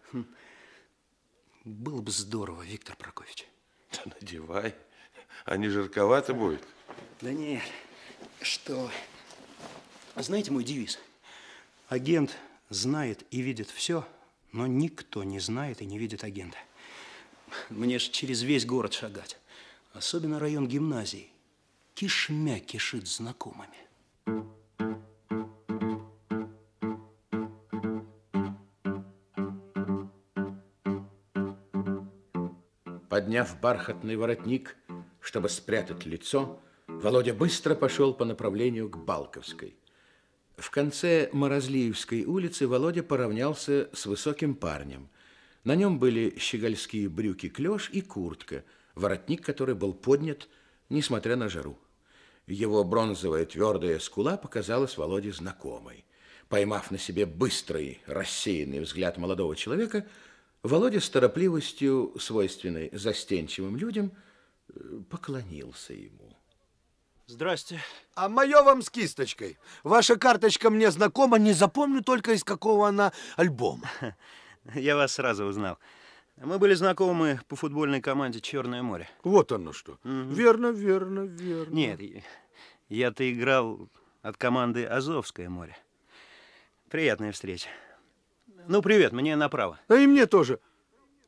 [1.64, 3.46] Было бы здорово, Виктор Прокофьевич.
[3.92, 4.74] Да надевай,
[5.44, 6.62] а не жарковато будет.
[7.20, 7.62] Да нет,
[8.40, 8.90] что
[10.16, 10.98] Знаете мой девиз?
[11.88, 12.37] Агент
[12.70, 14.07] знает и видит все,
[14.53, 16.59] но никто не знает и не видит агента.
[17.71, 19.39] Мне ж через весь город шагать.
[19.93, 21.31] Особенно район гимназии.
[21.95, 23.89] Кишмя кишит знакомыми.
[33.09, 34.77] Подняв бархатный воротник,
[35.21, 39.77] чтобы спрятать лицо, Володя быстро пошел по направлению к Балковской.
[40.57, 45.09] В конце Морозлиевской улицы Володя поравнялся с высоким парнем.
[45.69, 50.49] На нем были щегольские брюки клеш и куртка, воротник которой был поднят,
[50.89, 51.79] несмотря на жару.
[52.47, 56.07] Его бронзовая твердая скула показалась Володе знакомой.
[56.49, 60.07] Поймав на себе быстрый, рассеянный взгляд молодого человека,
[60.63, 64.13] Володя с торопливостью, свойственной застенчивым людям,
[65.11, 66.35] поклонился ему.
[67.27, 67.83] Здрасте.
[68.15, 69.59] А мое вам с кисточкой.
[69.85, 73.91] Ваша карточка мне знакома, не запомню только из какого она альбома.
[74.75, 75.79] Я вас сразу узнал.
[76.37, 79.09] Мы были знакомы по футбольной команде «Черное море».
[79.25, 79.99] Вот оно что.
[80.05, 81.75] Верно, верно, верно.
[81.75, 82.01] Нет,
[82.88, 83.88] я-то играл
[84.23, 85.77] от команды «Азовское море».
[86.90, 87.68] Приятная встреча.
[88.68, 89.81] Ну, привет, мне направо.
[89.88, 90.61] А и мне тоже.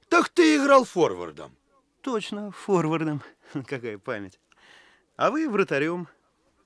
[0.08, 1.56] Так ты играл форвардом.
[2.02, 3.22] Точно, форвардом.
[3.66, 4.38] Какая память.
[5.16, 6.08] А вы вратарем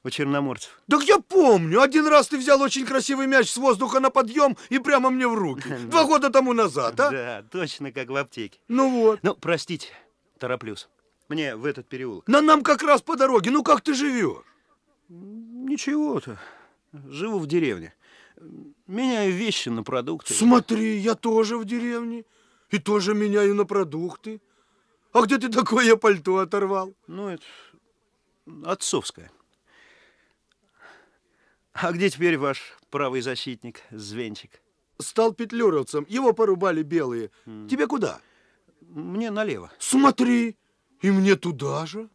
[0.05, 0.81] у черноморцев.
[0.89, 1.81] Так я помню.
[1.81, 5.35] Один раз ты взял очень красивый мяч с воздуха на подъем и прямо мне в
[5.35, 5.69] руки.
[5.91, 7.11] Два года тому назад, а?
[7.11, 8.61] Да, точно как в аптеке.
[8.69, 9.21] Ну вот.
[9.23, 9.89] Ну, простите,
[10.39, 10.89] тороплюсь.
[11.29, 12.29] Мне в этот переулок.
[12.29, 13.51] На нам как раз по дороге.
[13.51, 14.45] Ну как ты живешь?
[15.09, 16.39] Ничего-то.
[17.09, 17.95] Живу в деревне.
[18.87, 20.35] Меняю вещи на продукты.
[20.35, 22.25] Смотри, я тоже в деревне.
[22.71, 24.41] И тоже меняю на продукты.
[25.13, 26.93] А где ты такое пальто оторвал?
[27.07, 27.45] Ну, это
[28.65, 29.31] отцовское.
[31.75, 34.63] А где теперь ваш правый защитник, Звенчик?
[35.01, 36.07] Стал петлюровцем.
[36.09, 37.33] Его порубали белые.
[37.47, 37.69] Mm.
[37.69, 38.21] Тебе куда?
[38.81, 39.73] Мне налево.
[39.81, 40.57] Смотри,
[41.03, 42.09] и мне туда же.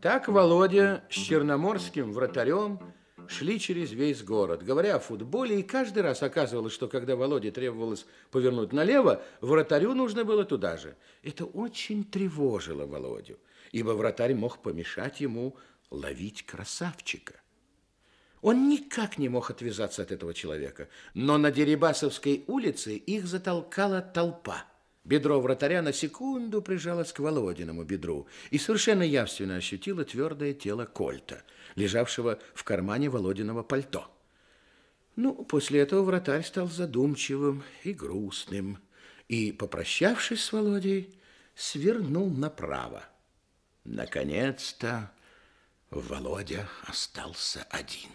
[0.00, 2.78] Так Володя с черноморским вратарем
[3.28, 8.06] шли через весь город, говоря о футболе, и каждый раз оказывалось, что когда Володе требовалось
[8.30, 10.96] повернуть налево, вратарю нужно было туда же.
[11.22, 13.38] Это очень тревожило Володю,
[13.72, 15.56] ибо вратарь мог помешать ему
[15.90, 17.34] ловить красавчика.
[18.42, 24.64] Он никак не мог отвязаться от этого человека, но на Дерибасовской улице их затолкала толпа.
[25.04, 31.42] Бедро вратаря на секунду прижалось к Володиному бедру и совершенно явственно ощутило твердое тело Кольта,
[31.74, 34.10] лежавшего в кармане Володиного пальто.
[35.16, 38.78] Ну, после этого вратарь стал задумчивым и грустным
[39.28, 41.14] и, попрощавшись с Володей,
[41.54, 43.04] свернул направо.
[43.84, 45.10] Наконец-то
[45.90, 48.10] Володя остался один.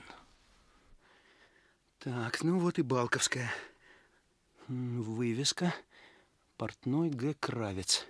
[2.00, 3.52] Так, ну вот и Балковская.
[4.68, 5.74] Вывеска.
[6.58, 7.36] Портной Г.
[7.38, 8.06] Кравец.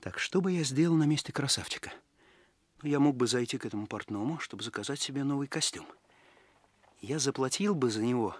[0.00, 1.90] Так, что бы я сделал на месте красавчика?
[2.82, 5.84] Я мог бы зайти к этому портному, чтобы заказать себе новый костюм.
[7.00, 8.36] Я заплатил бы за него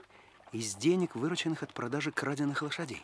[0.53, 3.03] из денег, вырученных от продажи краденных лошадей.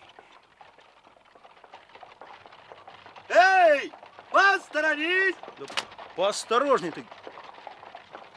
[3.29, 3.93] Эй,
[4.31, 5.35] посторонись!
[5.59, 5.67] Да
[6.15, 7.05] поосторожней ты!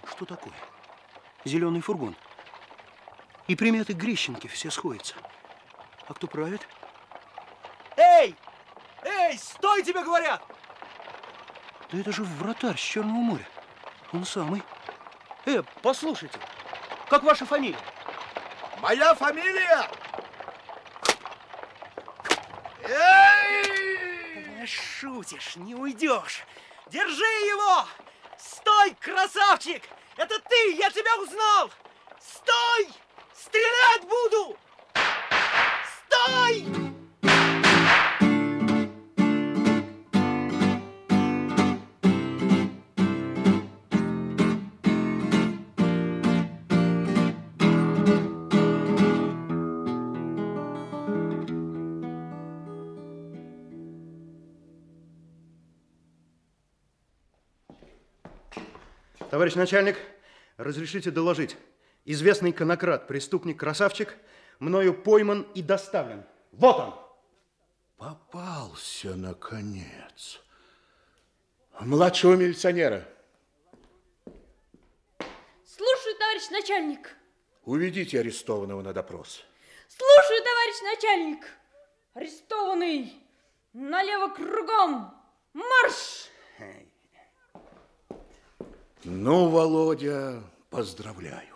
[0.09, 0.55] Что такое?
[1.45, 2.15] Зеленый фургон.
[3.47, 5.13] И приметы Грищенки все сходятся.
[6.07, 6.67] А кто правит?
[9.29, 9.37] Эй!
[9.37, 10.41] Стой, тебе говорят!
[11.91, 13.47] Да это же вратарь с Черного моря.
[14.11, 14.63] Он самый.
[15.45, 16.39] Э, послушайте,
[17.09, 17.77] как ваша фамилия?
[18.81, 19.87] Моя фамилия?
[22.83, 24.65] Эй!
[24.65, 26.43] Шутишь, не уйдешь.
[26.87, 27.85] Держи его!
[28.37, 29.83] Стой, красавчик!
[30.17, 31.69] Это ты, я тебя узнал!
[32.19, 32.89] Стой!
[59.39, 59.97] Товарищ начальник,
[60.57, 61.55] разрешите доложить.
[62.03, 64.17] Известный конократ, преступник Красавчик,
[64.59, 66.25] мною пойман и доставлен.
[66.51, 66.93] Вот он!
[67.95, 70.41] Попался, наконец.
[71.79, 73.07] Младшего милиционера.
[75.63, 77.15] Слушаю, товарищ начальник.
[77.63, 79.45] Уведите арестованного на допрос.
[79.87, 81.47] Слушаю, товарищ начальник.
[82.13, 83.13] Арестованный.
[83.71, 85.13] Налево кругом.
[85.53, 86.27] Марш!
[89.03, 91.55] Ну, Володя, поздравляю.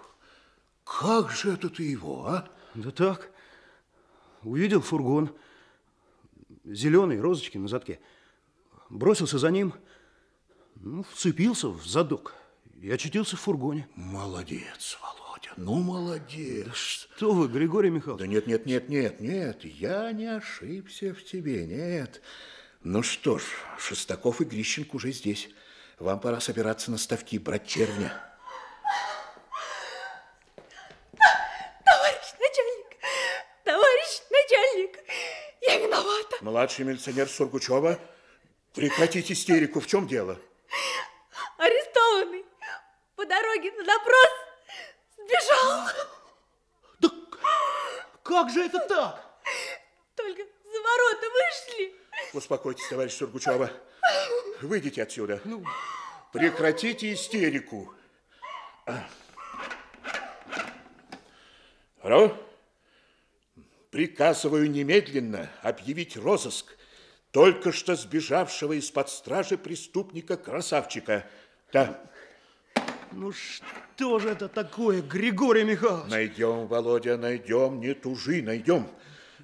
[0.86, 2.50] Как же это ты его, а?
[2.74, 3.32] Да так.
[4.44, 5.30] Увидел фургон.
[6.64, 8.00] Зеленый, розочки на задке.
[8.90, 9.74] Бросился за ним,
[10.76, 12.36] ну, вцепился в задок
[12.80, 13.88] и очутился в фургоне.
[13.96, 16.68] Молодец, Володя, ну молодец.
[16.68, 18.22] Да что вы, Григорий Михайлович?
[18.22, 22.22] Да нет, нет, нет, нет, нет, я не ошибся в тебе, нет.
[22.84, 23.44] Ну что ж,
[23.80, 25.50] Шестаков и Грищенко уже здесь.
[26.00, 28.12] Вам пора собираться на ставки, брать червня.
[31.86, 32.98] Товарищ начальник,
[33.64, 35.00] товарищ начальник,
[35.62, 36.38] я виновата.
[36.42, 38.00] Младший милиционер Сургучева,
[38.74, 39.80] прекратите истерику.
[39.80, 40.40] В чем дело?
[41.58, 42.44] Арестованный
[43.16, 44.30] по дороге на допрос
[45.18, 45.90] сбежал.
[48.24, 49.24] Как же это так?
[50.16, 51.96] Только за ворота вышли.
[52.34, 53.70] Успокойтесь, товарищ Сургучева.
[54.62, 55.42] Выйдите отсюда.
[56.32, 57.94] Прекратите истерику.
[58.86, 59.08] А.
[62.02, 62.38] Алло?
[63.92, 66.76] Приказываю немедленно объявить розыск
[67.32, 71.28] только что сбежавшего из-под стражи преступника-красавчика.
[71.72, 72.00] Да.
[73.12, 76.12] Ну что же это такое, Григорий Михайлович?
[76.12, 78.88] Найдем, Володя, найдем, не тужи, найдем.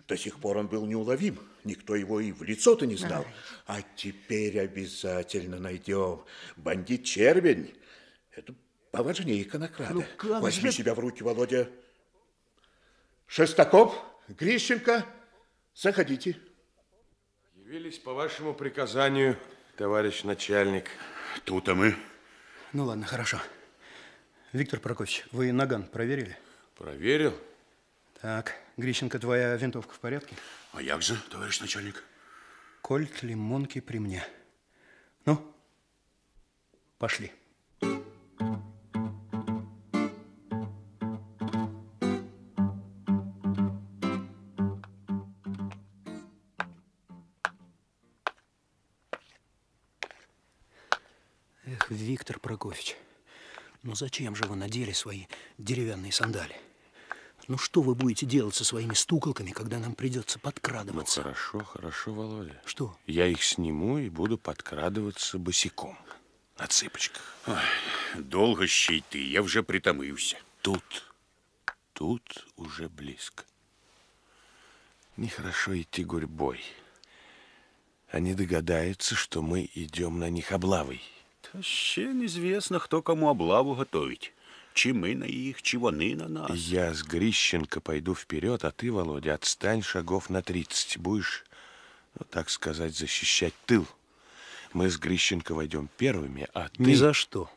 [0.07, 1.39] До сих пор он был неуловим.
[1.63, 3.25] Никто его и в лицо-то не знал.
[3.65, 6.23] А теперь обязательно найдем.
[6.55, 7.75] Бандит Червень.
[8.31, 8.53] Это
[8.91, 9.93] поважнее конокрада.
[9.93, 11.69] Ну, как Возьми же- себя в руки, Володя.
[13.27, 13.93] Шестаков,
[14.27, 15.05] Грищенко,
[15.75, 16.37] заходите.
[17.55, 19.37] Явились по вашему приказанию,
[19.77, 20.89] товарищ начальник.
[21.43, 21.95] Тут-то мы.
[22.73, 23.39] Ну ладно, хорошо.
[24.53, 26.37] Виктор Прокофьевич, вы наган проверили?
[26.75, 27.33] Проверил.
[28.21, 30.35] Так, Грищенко, твоя винтовка в порядке?
[30.71, 32.03] А як же, товарищ начальник?
[32.81, 34.25] Кольт лимонки при мне.
[35.25, 35.53] Ну,
[36.97, 37.31] пошли.
[51.65, 52.95] Эх, Виктор Прокофьевич,
[53.83, 55.25] ну зачем же вы надели свои
[55.57, 56.55] деревянные сандали?
[57.49, 61.23] Ну что вы будете делать со своими стуколками, когда нам придется Ну, подкрадываться?
[61.23, 62.61] хорошо, хорошо, Володя.
[62.63, 62.95] Что?
[63.07, 65.97] Я их сниму и буду подкрадываться босиком.
[66.59, 67.23] На цыпочках.
[68.15, 70.37] Долго щей ты, я вже притомився.
[70.61, 70.83] Тут,
[71.93, 73.43] тут уже близко.
[75.17, 76.61] Нехорошо идти гурьбой.
[78.11, 81.01] Они догадаются, что мы идем на них облавой.
[81.41, 84.33] Та ще неізвісно, хто кому облаву готовить.
[84.78, 86.50] Чи ми на їх, чи вони на нас.
[86.68, 90.98] Я с Грищенко пойду вперед, а ты, Володя, отстань шагов на 30.
[90.98, 91.44] Будешь,
[92.18, 93.86] ну, так сказать, защищать тыл.
[94.72, 96.82] Мы с Грищенко войдем первыми, а ты...
[96.82, 97.48] Ни за что.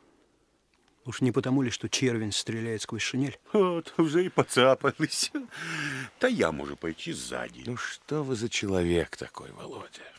[1.05, 3.37] Уж не потому ли, что червень стреляет сквозь шинель?
[3.53, 5.31] От, вже і поцапалися.
[6.17, 7.63] Та я можу пойти ззаді.
[7.65, 10.11] Ну что вы за человек такой, Володя?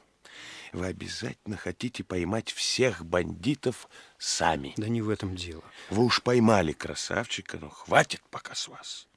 [0.73, 4.73] Вы обязательно хотите поймать всех бандитов сами.
[4.75, 5.63] Да не в этом дело.
[5.91, 9.07] Вы уж поймали красавчика, но хватит пока с вас.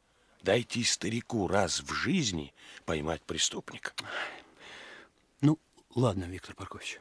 [0.43, 2.53] Дайте старику раз в жизни
[2.85, 3.93] поймать преступника.
[5.41, 5.59] Ну,
[5.95, 7.01] ладно, Виктор Паркович.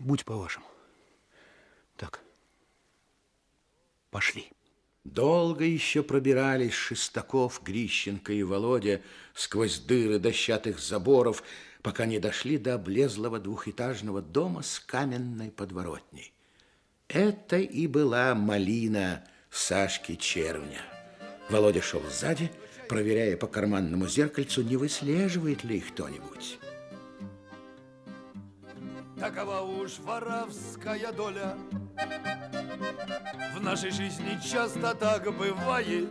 [0.00, 0.66] Будь по-вашему.
[1.96, 2.20] Так.
[4.10, 4.50] Пошли.
[5.04, 9.00] Долго еще пробирались Шестаков, Грищенко и Володя
[9.32, 11.44] сквозь дыры дощатых заборов,
[11.84, 16.32] пока не дошли до облезлого двухэтажного дома с каменной подворотней.
[17.08, 20.80] Это и была малина Сашки Червня.
[21.50, 22.50] Володя шел сзади,
[22.88, 26.58] проверяя по карманному зеркальцу, не выслеживает ли их кто-нибудь.
[29.20, 31.54] Такова уж воровская доля.
[33.54, 36.10] В нашей жизни часто так бывает.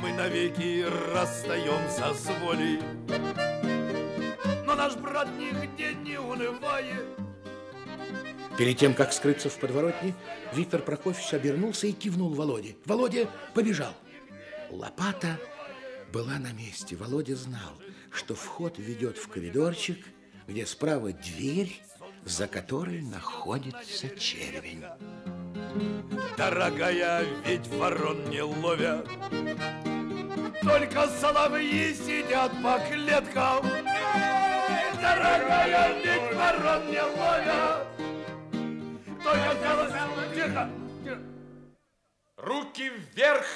[0.00, 2.80] Мы навеки расстаемся с волей.
[4.78, 7.04] Наш брат нигде не унывает.
[8.56, 10.14] Перед тем, как скрыться в подворотне,
[10.54, 12.76] Виктор Прокофьевич обернулся и кивнул Володе.
[12.84, 13.92] Володя побежал.
[14.70, 15.36] Лопата
[16.12, 16.94] была на месте.
[16.94, 17.72] Володя знал,
[18.12, 19.98] что вход ведет в коридорчик,
[20.46, 21.82] где справа дверь,
[22.24, 24.84] за которой находится червень.
[26.36, 29.08] Дорогая, ведь ворон не ловят.
[30.62, 33.66] Только соловьи сидят по клеткам.
[35.00, 37.86] Дорогая, ведь ворон не ловят.
[39.22, 40.34] Только соловьи...
[40.34, 40.70] Тихо!
[41.04, 41.18] тихо.
[42.36, 43.46] Руки вверх!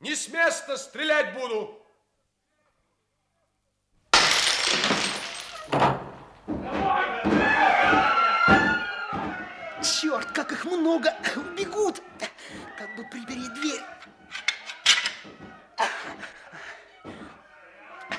[0.00, 1.80] Не с места стрелять буду!
[9.82, 11.14] Черт, как их много!
[11.56, 12.02] Бегут!
[12.76, 13.82] Как бы припереть дверь.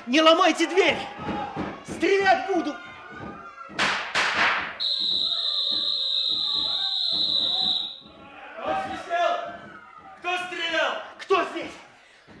[0.06, 0.98] Не ломайте дверь!
[1.96, 2.76] Стрелять буду!
[8.58, 9.36] Кто свистел?
[10.18, 11.02] Кто стрелял?
[11.18, 11.72] Кто здесь?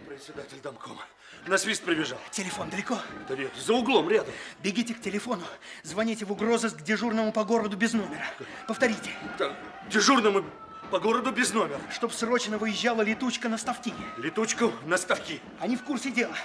[0.06, 1.02] Председатель домкома.
[1.46, 2.18] На свист прибежал.
[2.30, 2.98] Телефон далеко?
[3.28, 4.34] Да нет, за углом рядом.
[4.62, 5.44] Бегите к телефону,
[5.84, 8.26] звоните в угрозыск к дежурному по городу без номера.
[8.68, 9.10] Повторите.
[9.38, 9.56] Да,
[9.88, 10.44] дежурному
[10.90, 11.80] по городу без номера.
[11.90, 13.94] Чтоб срочно выезжала летучка на ставки.
[14.18, 15.40] Летучку на ставки.
[15.60, 16.36] Они в курсе дела.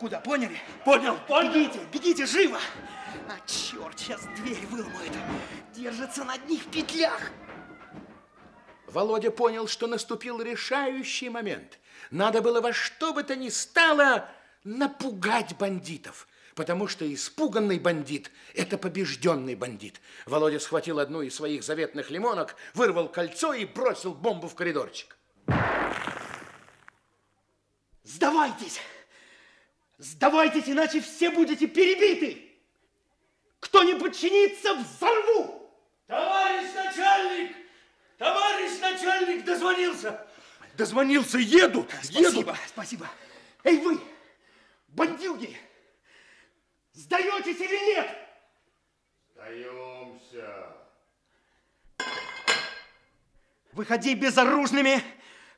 [0.00, 0.58] Куда, поняли?
[0.82, 1.52] Понял, понял.
[1.52, 2.58] Бегите, бегите, живо!
[3.28, 5.12] А, черт, сейчас дверь выломают.
[5.74, 7.30] Держится на одних петлях.
[8.86, 11.78] Володя понял, что наступил решающий момент.
[12.10, 14.26] Надо было во что бы то ни стало
[14.64, 20.00] напугать бандитов, потому что испуганный бандит– это побежденный бандит.
[20.24, 25.18] Володя схватил одну из своих заветных лимонок, вырвал кольцо и бросил бомбу в коридорчик.
[28.02, 28.80] Сдавайтесь!
[30.00, 32.50] Сдавайтесь, иначе все будете перебиты!
[33.60, 35.70] Кто не подчинится, взорву!
[36.06, 37.54] Товарищ начальник!
[38.16, 40.26] Товарищ начальник дозвонился!
[40.74, 41.90] Дозвонился, едут!
[42.02, 43.10] Спасибо, спасибо.
[43.62, 44.00] Эй, вы,
[44.88, 45.54] бандюги,
[46.94, 48.08] сдаетесь или нет?
[49.34, 50.76] Сдаемся.
[53.72, 55.02] Выходи безоружными,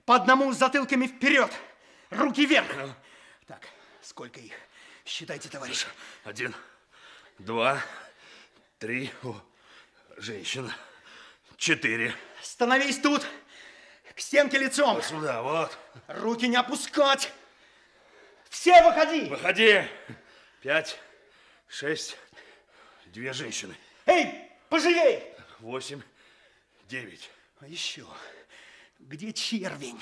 [0.04, 1.52] по одному с затылками вперед.
[2.10, 2.66] Руки вверх.
[3.46, 3.68] Так,
[4.02, 4.52] сколько их?
[5.04, 5.86] Считайте, товарищ.
[6.24, 6.54] Один,
[7.38, 7.82] два,
[8.78, 9.10] три.
[9.22, 9.40] О,
[10.16, 10.74] женщина.
[11.56, 12.14] Четыре.
[12.42, 13.26] Становись тут,
[14.14, 14.96] к стенке лицом.
[14.96, 15.78] Вот сюда, вот.
[16.08, 17.32] Руки не опускать.
[18.48, 19.24] Все выходи.
[19.26, 19.82] Выходи.
[20.60, 20.98] Пять,
[21.68, 22.16] шесть,
[23.06, 23.76] две женщины.
[24.06, 25.24] Эй, поживей.
[25.60, 26.02] Восемь,
[26.88, 27.30] девять.
[27.60, 28.06] А еще,
[28.98, 30.00] где червень?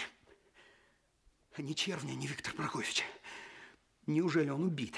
[1.58, 3.04] Ни червня, ни Виктор Прокофьевич.
[4.10, 4.96] Неужели он убит?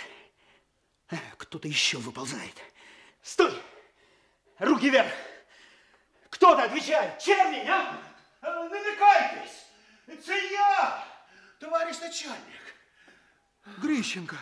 [1.11, 2.55] А, Кто-то еще выползает.
[3.23, 3.53] Стой!
[4.59, 5.13] Руки вверх!
[6.31, 7.19] Кто-то отвечает!
[7.19, 8.01] Червень, а?
[8.41, 9.67] Намекайтесь!
[10.07, 11.07] Это я,
[11.61, 12.63] товарищ начальник.
[13.83, 14.37] Грищенко!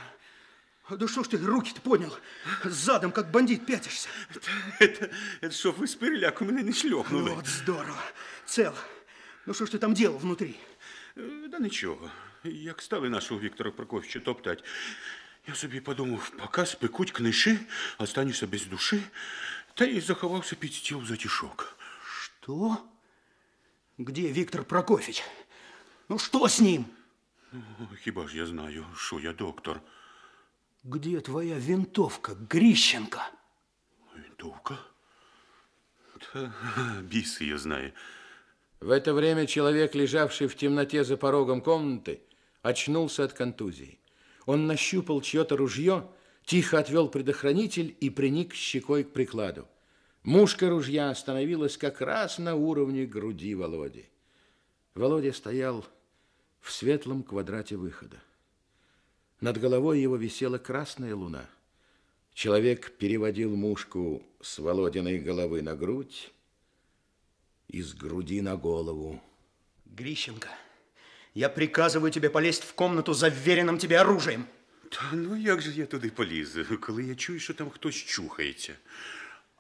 [0.89, 2.17] Да что ж ты руки-то поднял?
[2.65, 4.09] Задом, как бандит, пятишься.
[4.81, 5.11] Это,
[5.41, 7.31] это що ви з переляку мене не шльопнули?
[7.31, 8.03] Вот здорово.
[8.47, 8.75] Цел.
[9.47, 10.55] Ну что ж ты там делал внутри?
[11.19, 12.11] Е, Да нічого
[12.44, 14.64] Як стали нашого Віктора Прокофьевича топтать,
[15.48, 17.60] я собі подумав, поки спекуть книжі,
[17.98, 19.02] останешся без душі,
[19.74, 21.78] та й заховався під стіл за тішок.
[22.06, 22.78] Что?
[23.98, 25.24] Где Виктор Прокофьевич?
[26.10, 26.86] Ну что с ним?
[28.00, 29.82] Хіба ж я знаю, що я доктор.
[30.84, 33.22] Где твоя винтовка, Грищенко?
[34.16, 34.78] Винтовка?
[36.20, 36.54] Та
[37.02, 37.94] біс ее знає.
[38.80, 42.20] В это время человек, лежавший в темноте за порогом комнаты,
[42.63, 43.99] очнулся от контузии.
[44.47, 46.09] Он нащупал чье-то ружье,
[46.45, 49.69] тихо отвел предохранитель и приник щекой к прикладу.
[50.23, 54.07] Мушка ружья остановилась как раз на уровне груди Володи.
[54.95, 55.87] Володя стоял
[56.61, 58.19] в светлом квадрате выхода.
[59.41, 61.49] Над головой его висела красная луна.
[62.35, 66.33] Человек переводил мушку с Володиной головы на грудь
[67.69, 69.23] и с груди на голову.
[69.87, 70.49] Грищенко,
[71.35, 74.47] я приказываю тебе полезть в комнату за вверенным тебе оружием.
[74.91, 78.73] Та ну як же я туди поліз, коли я чую, що там хтось чухається?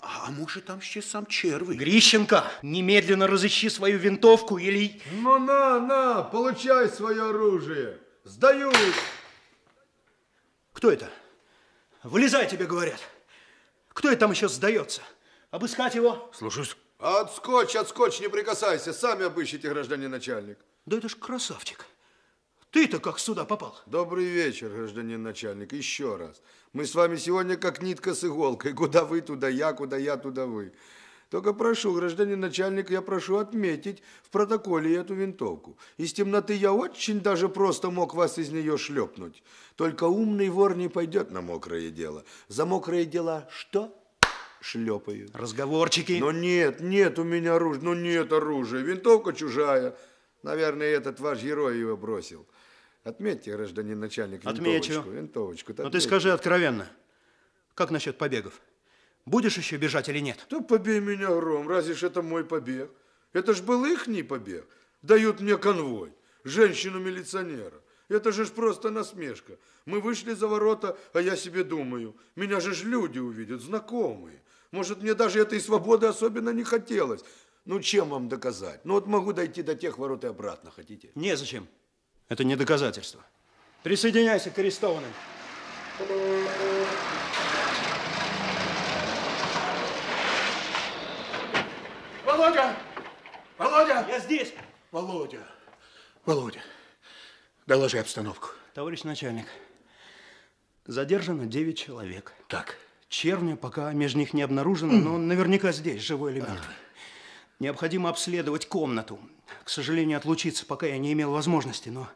[0.00, 1.78] А, а може там ще сам червий?
[1.78, 5.00] Грищенко, немедленно разыщи свою винтовку или...
[5.12, 7.98] Ну на, на, получай свое оружие.
[8.24, 8.96] Сдаюсь.
[10.72, 11.08] Кто это?
[12.02, 13.00] Вылезай, тебе говорят.
[13.92, 15.02] Кто это там еще сдается?
[15.50, 16.30] Обыскать его?
[16.32, 16.76] Слушаюсь.
[16.98, 18.92] Отскочь, отскочь, не прикасайся.
[18.92, 20.58] Сами обыщите, гражданин начальник.
[20.86, 21.86] Да это ж красавчик.
[22.70, 23.76] Ты-то как сюда попал?
[23.86, 25.72] Добрый вечер, гражданин начальник.
[25.72, 26.40] Еще раз.
[26.72, 28.72] Мы с вами сегодня как нитка с иголкой.
[28.72, 30.72] Куда вы, туда я, куда я, туда вы.
[31.30, 35.78] Только прошу, гражданин начальник, я прошу отметить в протоколе эту винтовку.
[35.96, 39.42] Из темноты я очень даже просто мог вас из нее шлепнуть.
[39.76, 42.24] Только умный вор не пойдет на мокрое дело.
[42.48, 43.96] За мокрое дело что?
[44.60, 45.28] Шлепаю.
[45.32, 46.18] Разговорчики.
[46.20, 47.82] Но нет, нет у меня оружия.
[47.82, 48.82] Ну нет оружия.
[48.82, 49.96] Винтовка чужая.
[50.42, 52.46] Наверное, этот ваш герой его бросил.
[53.04, 55.02] Отметьте, гражданин начальник, Отмечу.
[55.02, 55.10] винтовочку.
[55.10, 55.74] Винтовочку.
[55.78, 56.88] Но ты скажи откровенно,
[57.74, 58.60] как насчет побегов?
[59.26, 60.46] Будешь еще бежать или нет?
[60.50, 62.90] Да побей меня, Гром, разве ж это мой побег?
[63.32, 64.66] Это ж был ихний побег.
[65.02, 66.12] Дают мне конвой,
[66.44, 67.80] женщину-милиционера.
[68.08, 69.52] Это же ж просто насмешка.
[69.86, 74.42] Мы вышли за ворота, а я себе думаю, меня же ж люди увидят, знакомые.
[74.72, 77.24] Может, мне даже этой свободы особенно не хотелось.
[77.64, 78.80] Ну, чем вам доказать?
[78.84, 81.10] Ну, вот могу дойти до тех ворот и обратно, хотите?
[81.14, 81.68] Незачем.
[82.28, 83.22] Это не доказательство.
[83.82, 85.12] Присоединяйся к арестованным.
[92.24, 92.76] Володя!
[93.58, 94.06] Володя!
[94.08, 94.54] Я здесь.
[94.90, 95.46] Володя!
[96.24, 96.60] Володя,
[97.66, 98.50] доложи обстановку.
[98.74, 99.46] Товарищ начальник,
[100.86, 102.32] задержано 9 человек.
[102.48, 102.76] Так.
[103.08, 106.76] Черня пока между них не обнаружено, но наверняка здесь, живой или мертвый.
[107.60, 109.20] Необходимо обследовать комнату.
[109.64, 112.08] К сожалению, отлучиться пока я не имел возможности, но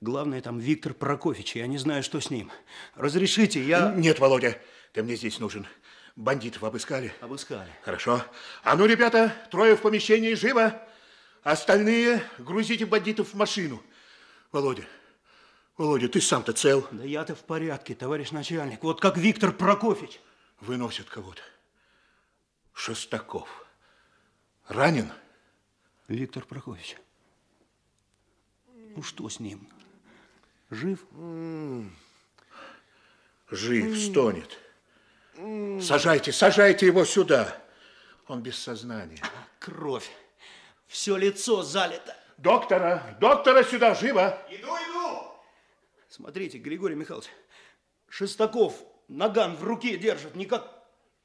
[0.00, 2.50] главное там Виктор Прокофьевич, я не знаю, что с ним.
[2.94, 3.92] Разрешите, я...
[3.94, 4.58] Нет, Володя,
[4.92, 5.66] ты мне здесь нужен.
[6.16, 7.12] Бандитов обыскали?
[7.20, 7.70] Обыскали.
[7.82, 8.24] Хорошо.
[8.64, 10.82] А ну, ребята, трое в помещении, живо.
[11.42, 13.82] Остальные грузите бандитов в машину.
[14.52, 14.84] Володя,
[15.76, 16.88] Володя, ты сам-то цел?
[16.92, 18.82] Да я-то в порядке, товарищ начальник.
[18.82, 20.18] Вот как Виктор Прокофьевич.
[20.60, 21.42] Выносят кого-то.
[22.72, 23.48] Шестаков.
[24.72, 25.12] Ранен?
[26.08, 26.96] Виктор Прокофьевич.
[28.96, 29.68] Ну, что с ним?
[30.70, 31.00] Жив?
[33.50, 34.58] Жив, стонет.
[35.82, 37.54] Сажайте, сажайте его сюда.
[38.26, 39.22] Он без сознания.
[39.58, 40.10] Кровь.
[40.86, 42.16] Все лицо залито.
[42.38, 44.38] Доктора, доктора сюда, живо.
[44.50, 45.32] Иду, иду.
[46.08, 47.28] Смотрите, Григорий Михайлович,
[48.08, 48.74] Шестаков
[49.08, 50.81] наган в руке держит, никак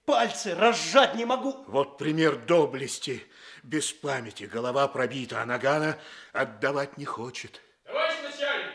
[0.08, 1.64] пальцы разжать не могу.
[1.68, 3.24] Вот пример доблести.
[3.62, 6.00] Без памяти, голова пробита, а нагана
[6.32, 7.62] отдавать не хочет.
[7.84, 8.72] Товарищ начальник,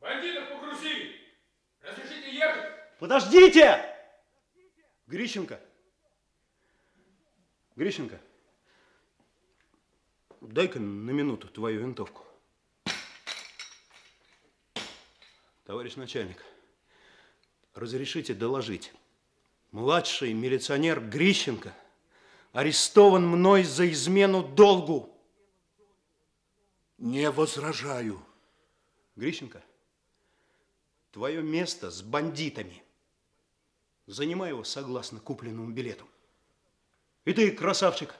[0.00, 1.16] бандитов погрузили.
[1.80, 2.98] Разрешите ехать?
[2.98, 3.84] Подождите!
[5.06, 5.60] Грищенко.
[7.76, 8.20] Грищенко.
[10.40, 12.24] Дай-ка на минуту твою винтовку.
[15.64, 16.44] Товарищ начальник,
[17.74, 18.92] разрешите доложить.
[19.72, 21.72] Младший милиционер Грищенко
[22.52, 25.14] арестован мной за измену долгу.
[26.98, 28.20] Не возражаю.
[29.16, 29.62] Грищенко,
[31.12, 32.82] твое место с бандитами.
[34.06, 36.06] Занимай его согласно купленному билету.
[37.24, 38.14] И ты, красавчик,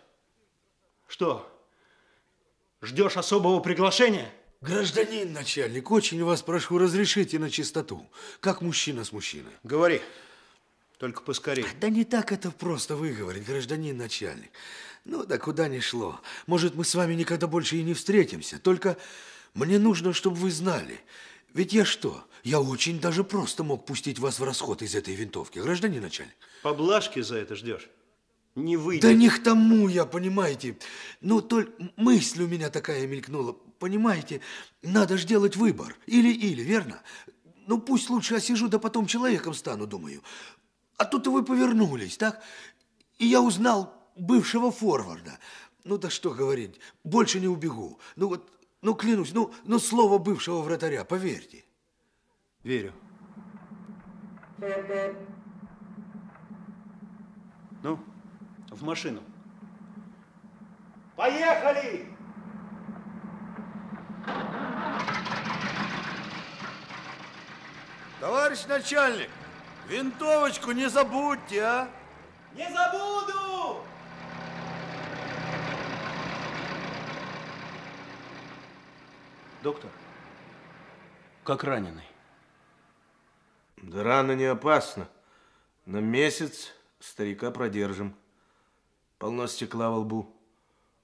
[1.08, 1.50] что,
[2.80, 4.32] ждешь особого приглашения?
[4.60, 8.06] Гражданин начальник, очень вас прошу, разрешите на чистоту.
[8.40, 9.52] Как мужчина с мужчиной.
[9.64, 10.02] Говори,
[11.00, 11.64] только поскорее.
[11.80, 14.50] Да не так это просто выговорить, гражданин начальник.
[15.06, 16.20] Ну да куда ни шло.
[16.46, 18.58] Может, мы с вами никогда больше и не встретимся.
[18.58, 18.98] Только
[19.54, 21.00] мне нужно, чтобы вы знали.
[21.54, 22.22] Ведь я что?
[22.44, 26.34] Я очень даже просто мог пустить вас в расход из этой винтовки, гражданин начальник.
[26.62, 27.88] Поблажки за это ждешь?
[28.54, 29.02] Не выйдет.
[29.02, 30.76] Да не к тому я, понимаете.
[31.22, 33.54] Ну, только мысль у меня такая мелькнула.
[33.78, 34.42] Понимаете,
[34.82, 35.96] надо ж делать выбор.
[36.04, 37.00] Или-или, верно?
[37.66, 40.22] Ну, пусть лучше осижу, да потом человеком стану, думаю.
[41.00, 42.42] А тут вы повернулись, так?
[43.16, 45.38] И я узнал бывшего форварда.
[45.82, 47.98] Ну, да что говорить, больше не убегу.
[48.16, 51.64] Ну, вот, ну, клянусь, ну, ну слово бывшего вратаря, поверьте.
[52.64, 52.92] Верю.
[57.82, 57.98] Ну,
[58.68, 59.22] в машину.
[61.16, 62.14] Поехали!
[68.20, 69.30] Товарищ начальник,
[69.90, 71.90] винтовочку не забудьте, а?
[72.54, 73.82] Не забуду!
[79.62, 79.90] Доктор,
[81.44, 82.06] как раненый?
[83.76, 85.08] Да рана не опасна.
[85.86, 88.14] На месяц старика продержим.
[89.18, 90.34] Полно стекла во лбу.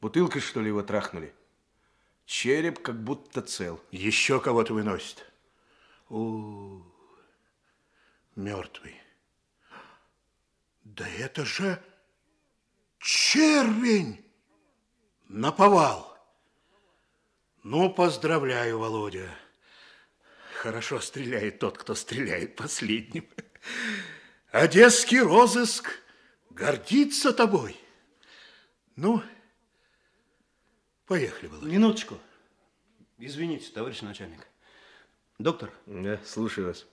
[0.01, 1.34] Бутылкой, что ли, его трахнули?
[2.24, 3.80] Череп как будто цел.
[3.91, 5.30] Еще кого-то выносит.
[6.09, 6.82] У,
[8.37, 9.01] мертвый.
[10.84, 11.82] Да это же
[12.99, 14.24] червень!
[15.28, 16.16] Наповал.
[17.64, 19.28] Ну, поздравляю, Володя.
[20.55, 23.28] Хорошо стреляет тот, кто стреляет последним.
[24.53, 25.91] Одесский розыск
[26.51, 27.76] гордится тобой.
[28.95, 29.20] Ну,
[31.07, 31.66] поехали, Володя.
[31.66, 32.20] Минуточку.
[33.18, 34.47] Извините, товарищ начальник.
[35.39, 35.72] Доктор.
[35.87, 36.87] Да, слушаю вас.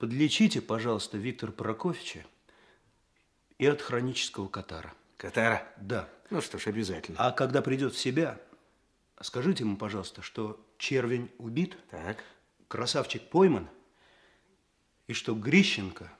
[0.00, 2.24] Подлечите, пожалуйста, Виктора Прокофьевича
[3.58, 4.94] и от хронического катара.
[5.18, 5.70] Катара?
[5.76, 6.08] Да.
[6.30, 7.18] Ну что ж, обязательно.
[7.20, 8.40] А когда придет в себя,
[9.20, 12.24] скажите ему, пожалуйста, что червень убит, так.
[12.66, 13.68] красавчик пойман,
[15.06, 16.10] и что Грищенко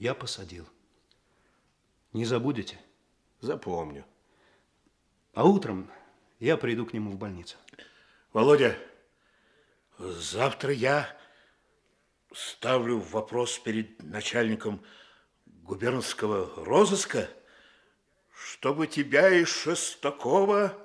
[0.00, 0.68] я посадил.
[2.12, 2.76] Не забудете?
[3.40, 4.04] Запомню.
[5.32, 5.88] А утром
[6.40, 7.56] я приду к нему в больницу.
[8.32, 8.76] Володя,
[9.96, 11.16] завтра я
[12.36, 14.84] ставлю вопрос перед начальником
[15.46, 17.30] губернского розыска,
[18.34, 20.76] чтобы тебя и Шестакова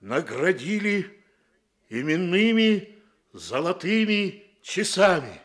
[0.00, 1.24] наградили
[1.88, 2.98] именными
[3.32, 5.40] золотыми часами.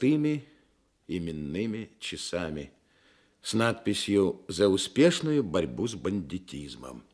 [0.00, 0.46] Золотыми
[1.06, 2.72] именными часами
[3.42, 7.04] с надписью «За успешную борьбу с бандитизмом».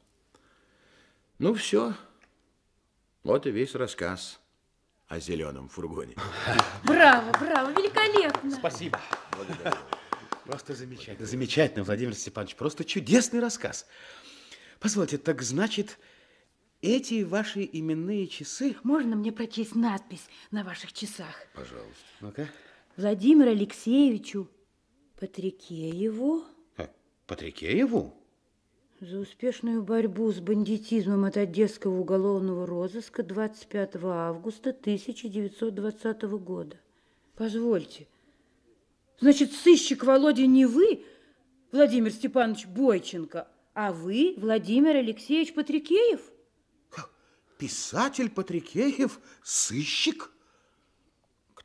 [1.38, 1.94] Ну, все.
[3.22, 4.40] Вот и весь рассказ
[5.08, 6.14] о зеленом фургоне.
[6.84, 8.50] Браво, браво, великолепно.
[8.50, 9.00] Спасибо.
[10.44, 11.26] Просто замечательно.
[11.26, 12.54] Замечательно, Владимир Степанович.
[12.54, 13.86] Просто чудесный рассказ.
[14.78, 15.98] Позвольте, так значит,
[16.82, 18.76] эти ваши именные часы...
[18.84, 21.34] Можно мне прочесть надпись на ваших часах?
[21.54, 22.04] Пожалуйста.
[22.20, 22.48] Ну-ка.
[22.96, 24.48] Владимиру Алексеевичу
[25.20, 26.44] Патрикееву
[27.26, 28.14] Патрикееву?
[29.00, 36.80] за успешную борьбу с бандитизмом от Одесского уголовного розыска 25 августа 1920 года.
[37.34, 38.08] Позвольте,
[39.20, 41.04] значит, сыщик Володя не вы,
[41.72, 46.22] Владимир Степанович Бойченко, а вы, Владимир Алексеевич Патрикеев?
[47.58, 50.30] Писатель Патрикеев, сыщик?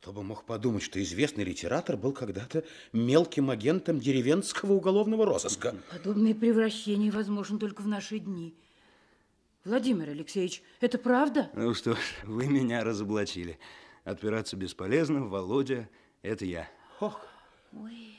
[0.02, 5.76] Кто бы мог подумать, что известный литератор был когда-то мелким агентом деревенского уголовного розыска.
[5.92, 8.52] Подобное превращение возможно только в наши дни.
[9.64, 11.50] Владимир Алексеевич, это правда?
[11.54, 13.60] Ну что ж, вы меня разоблачили.
[14.02, 15.88] Отпираться бесполезно, Володя,
[16.22, 16.68] это я.
[16.98, 17.20] Ох.
[17.72, 18.16] Ой,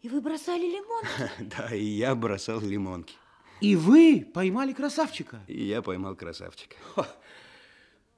[0.00, 1.04] и вы бросали лимон?
[1.54, 3.14] Да, и я бросал лимонки.
[3.60, 5.42] И вы поймали красавчика?
[5.48, 6.76] И я поймал красавчика.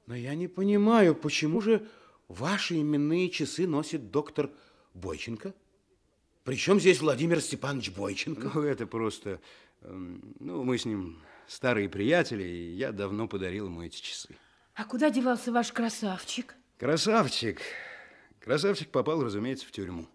[0.05, 1.85] Но я не понимаю, почему же
[2.27, 4.49] ваши именные часы носит доктор
[4.93, 5.53] Бойченко?
[6.43, 8.51] Причем здесь Владимир Степанович Бойченко?
[8.53, 9.41] Ну, это просто...
[9.81, 14.35] эм, Ну, мы с ним старые приятели, и я давно подарил ему эти часы.
[14.75, 16.55] А куда девался ваш красавчик?
[16.77, 17.59] Красавчик.
[18.39, 20.07] Красавчик попал, разумеется, в тюрьму.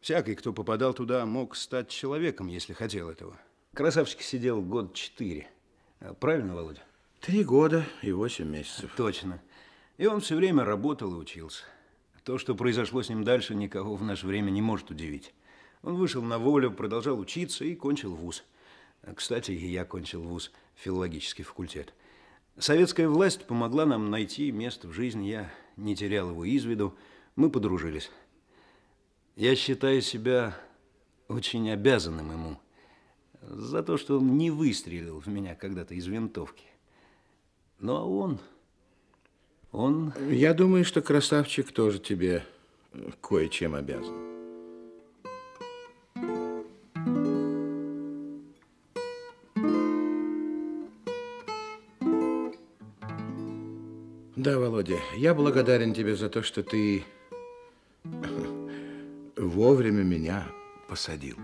[0.00, 3.36] Всякий, кто попадал туда, мог стать человеком, если хотел этого.
[3.74, 5.48] Красавчик сидел год четыре.
[6.00, 6.82] А, Правильно, Володя?
[7.20, 8.92] Три года и восемь месяцев.
[8.96, 9.40] Точно.
[9.98, 11.64] И он все время работал и учился.
[12.22, 15.34] То, что произошло с ним дальше, никого в наше время не может удивить.
[15.82, 18.44] Он вышел на волю, продолжал учиться и кончил вуз.
[19.14, 21.94] Кстати, я кончил вуз, филологический факультет.
[22.58, 25.28] Советская власть помогла нам найти место в жизни.
[25.28, 26.96] Я не терял его из виду.
[27.34, 28.10] Мы подружились.
[29.36, 30.56] Я считаю себя
[31.28, 32.58] очень обязанным ему
[33.40, 36.66] за то, что он не выстрелил в меня когда-то из винтовки.
[37.80, 38.38] Ну, а он...
[39.72, 40.12] Он...
[40.30, 42.44] Я думаю, что красавчик тоже тебе
[42.92, 44.14] э, кое-чем обязан.
[54.36, 57.04] Да, Володя, я благодарен тебе за то, что ты
[59.36, 60.46] вовремя меня
[60.88, 61.36] посадил.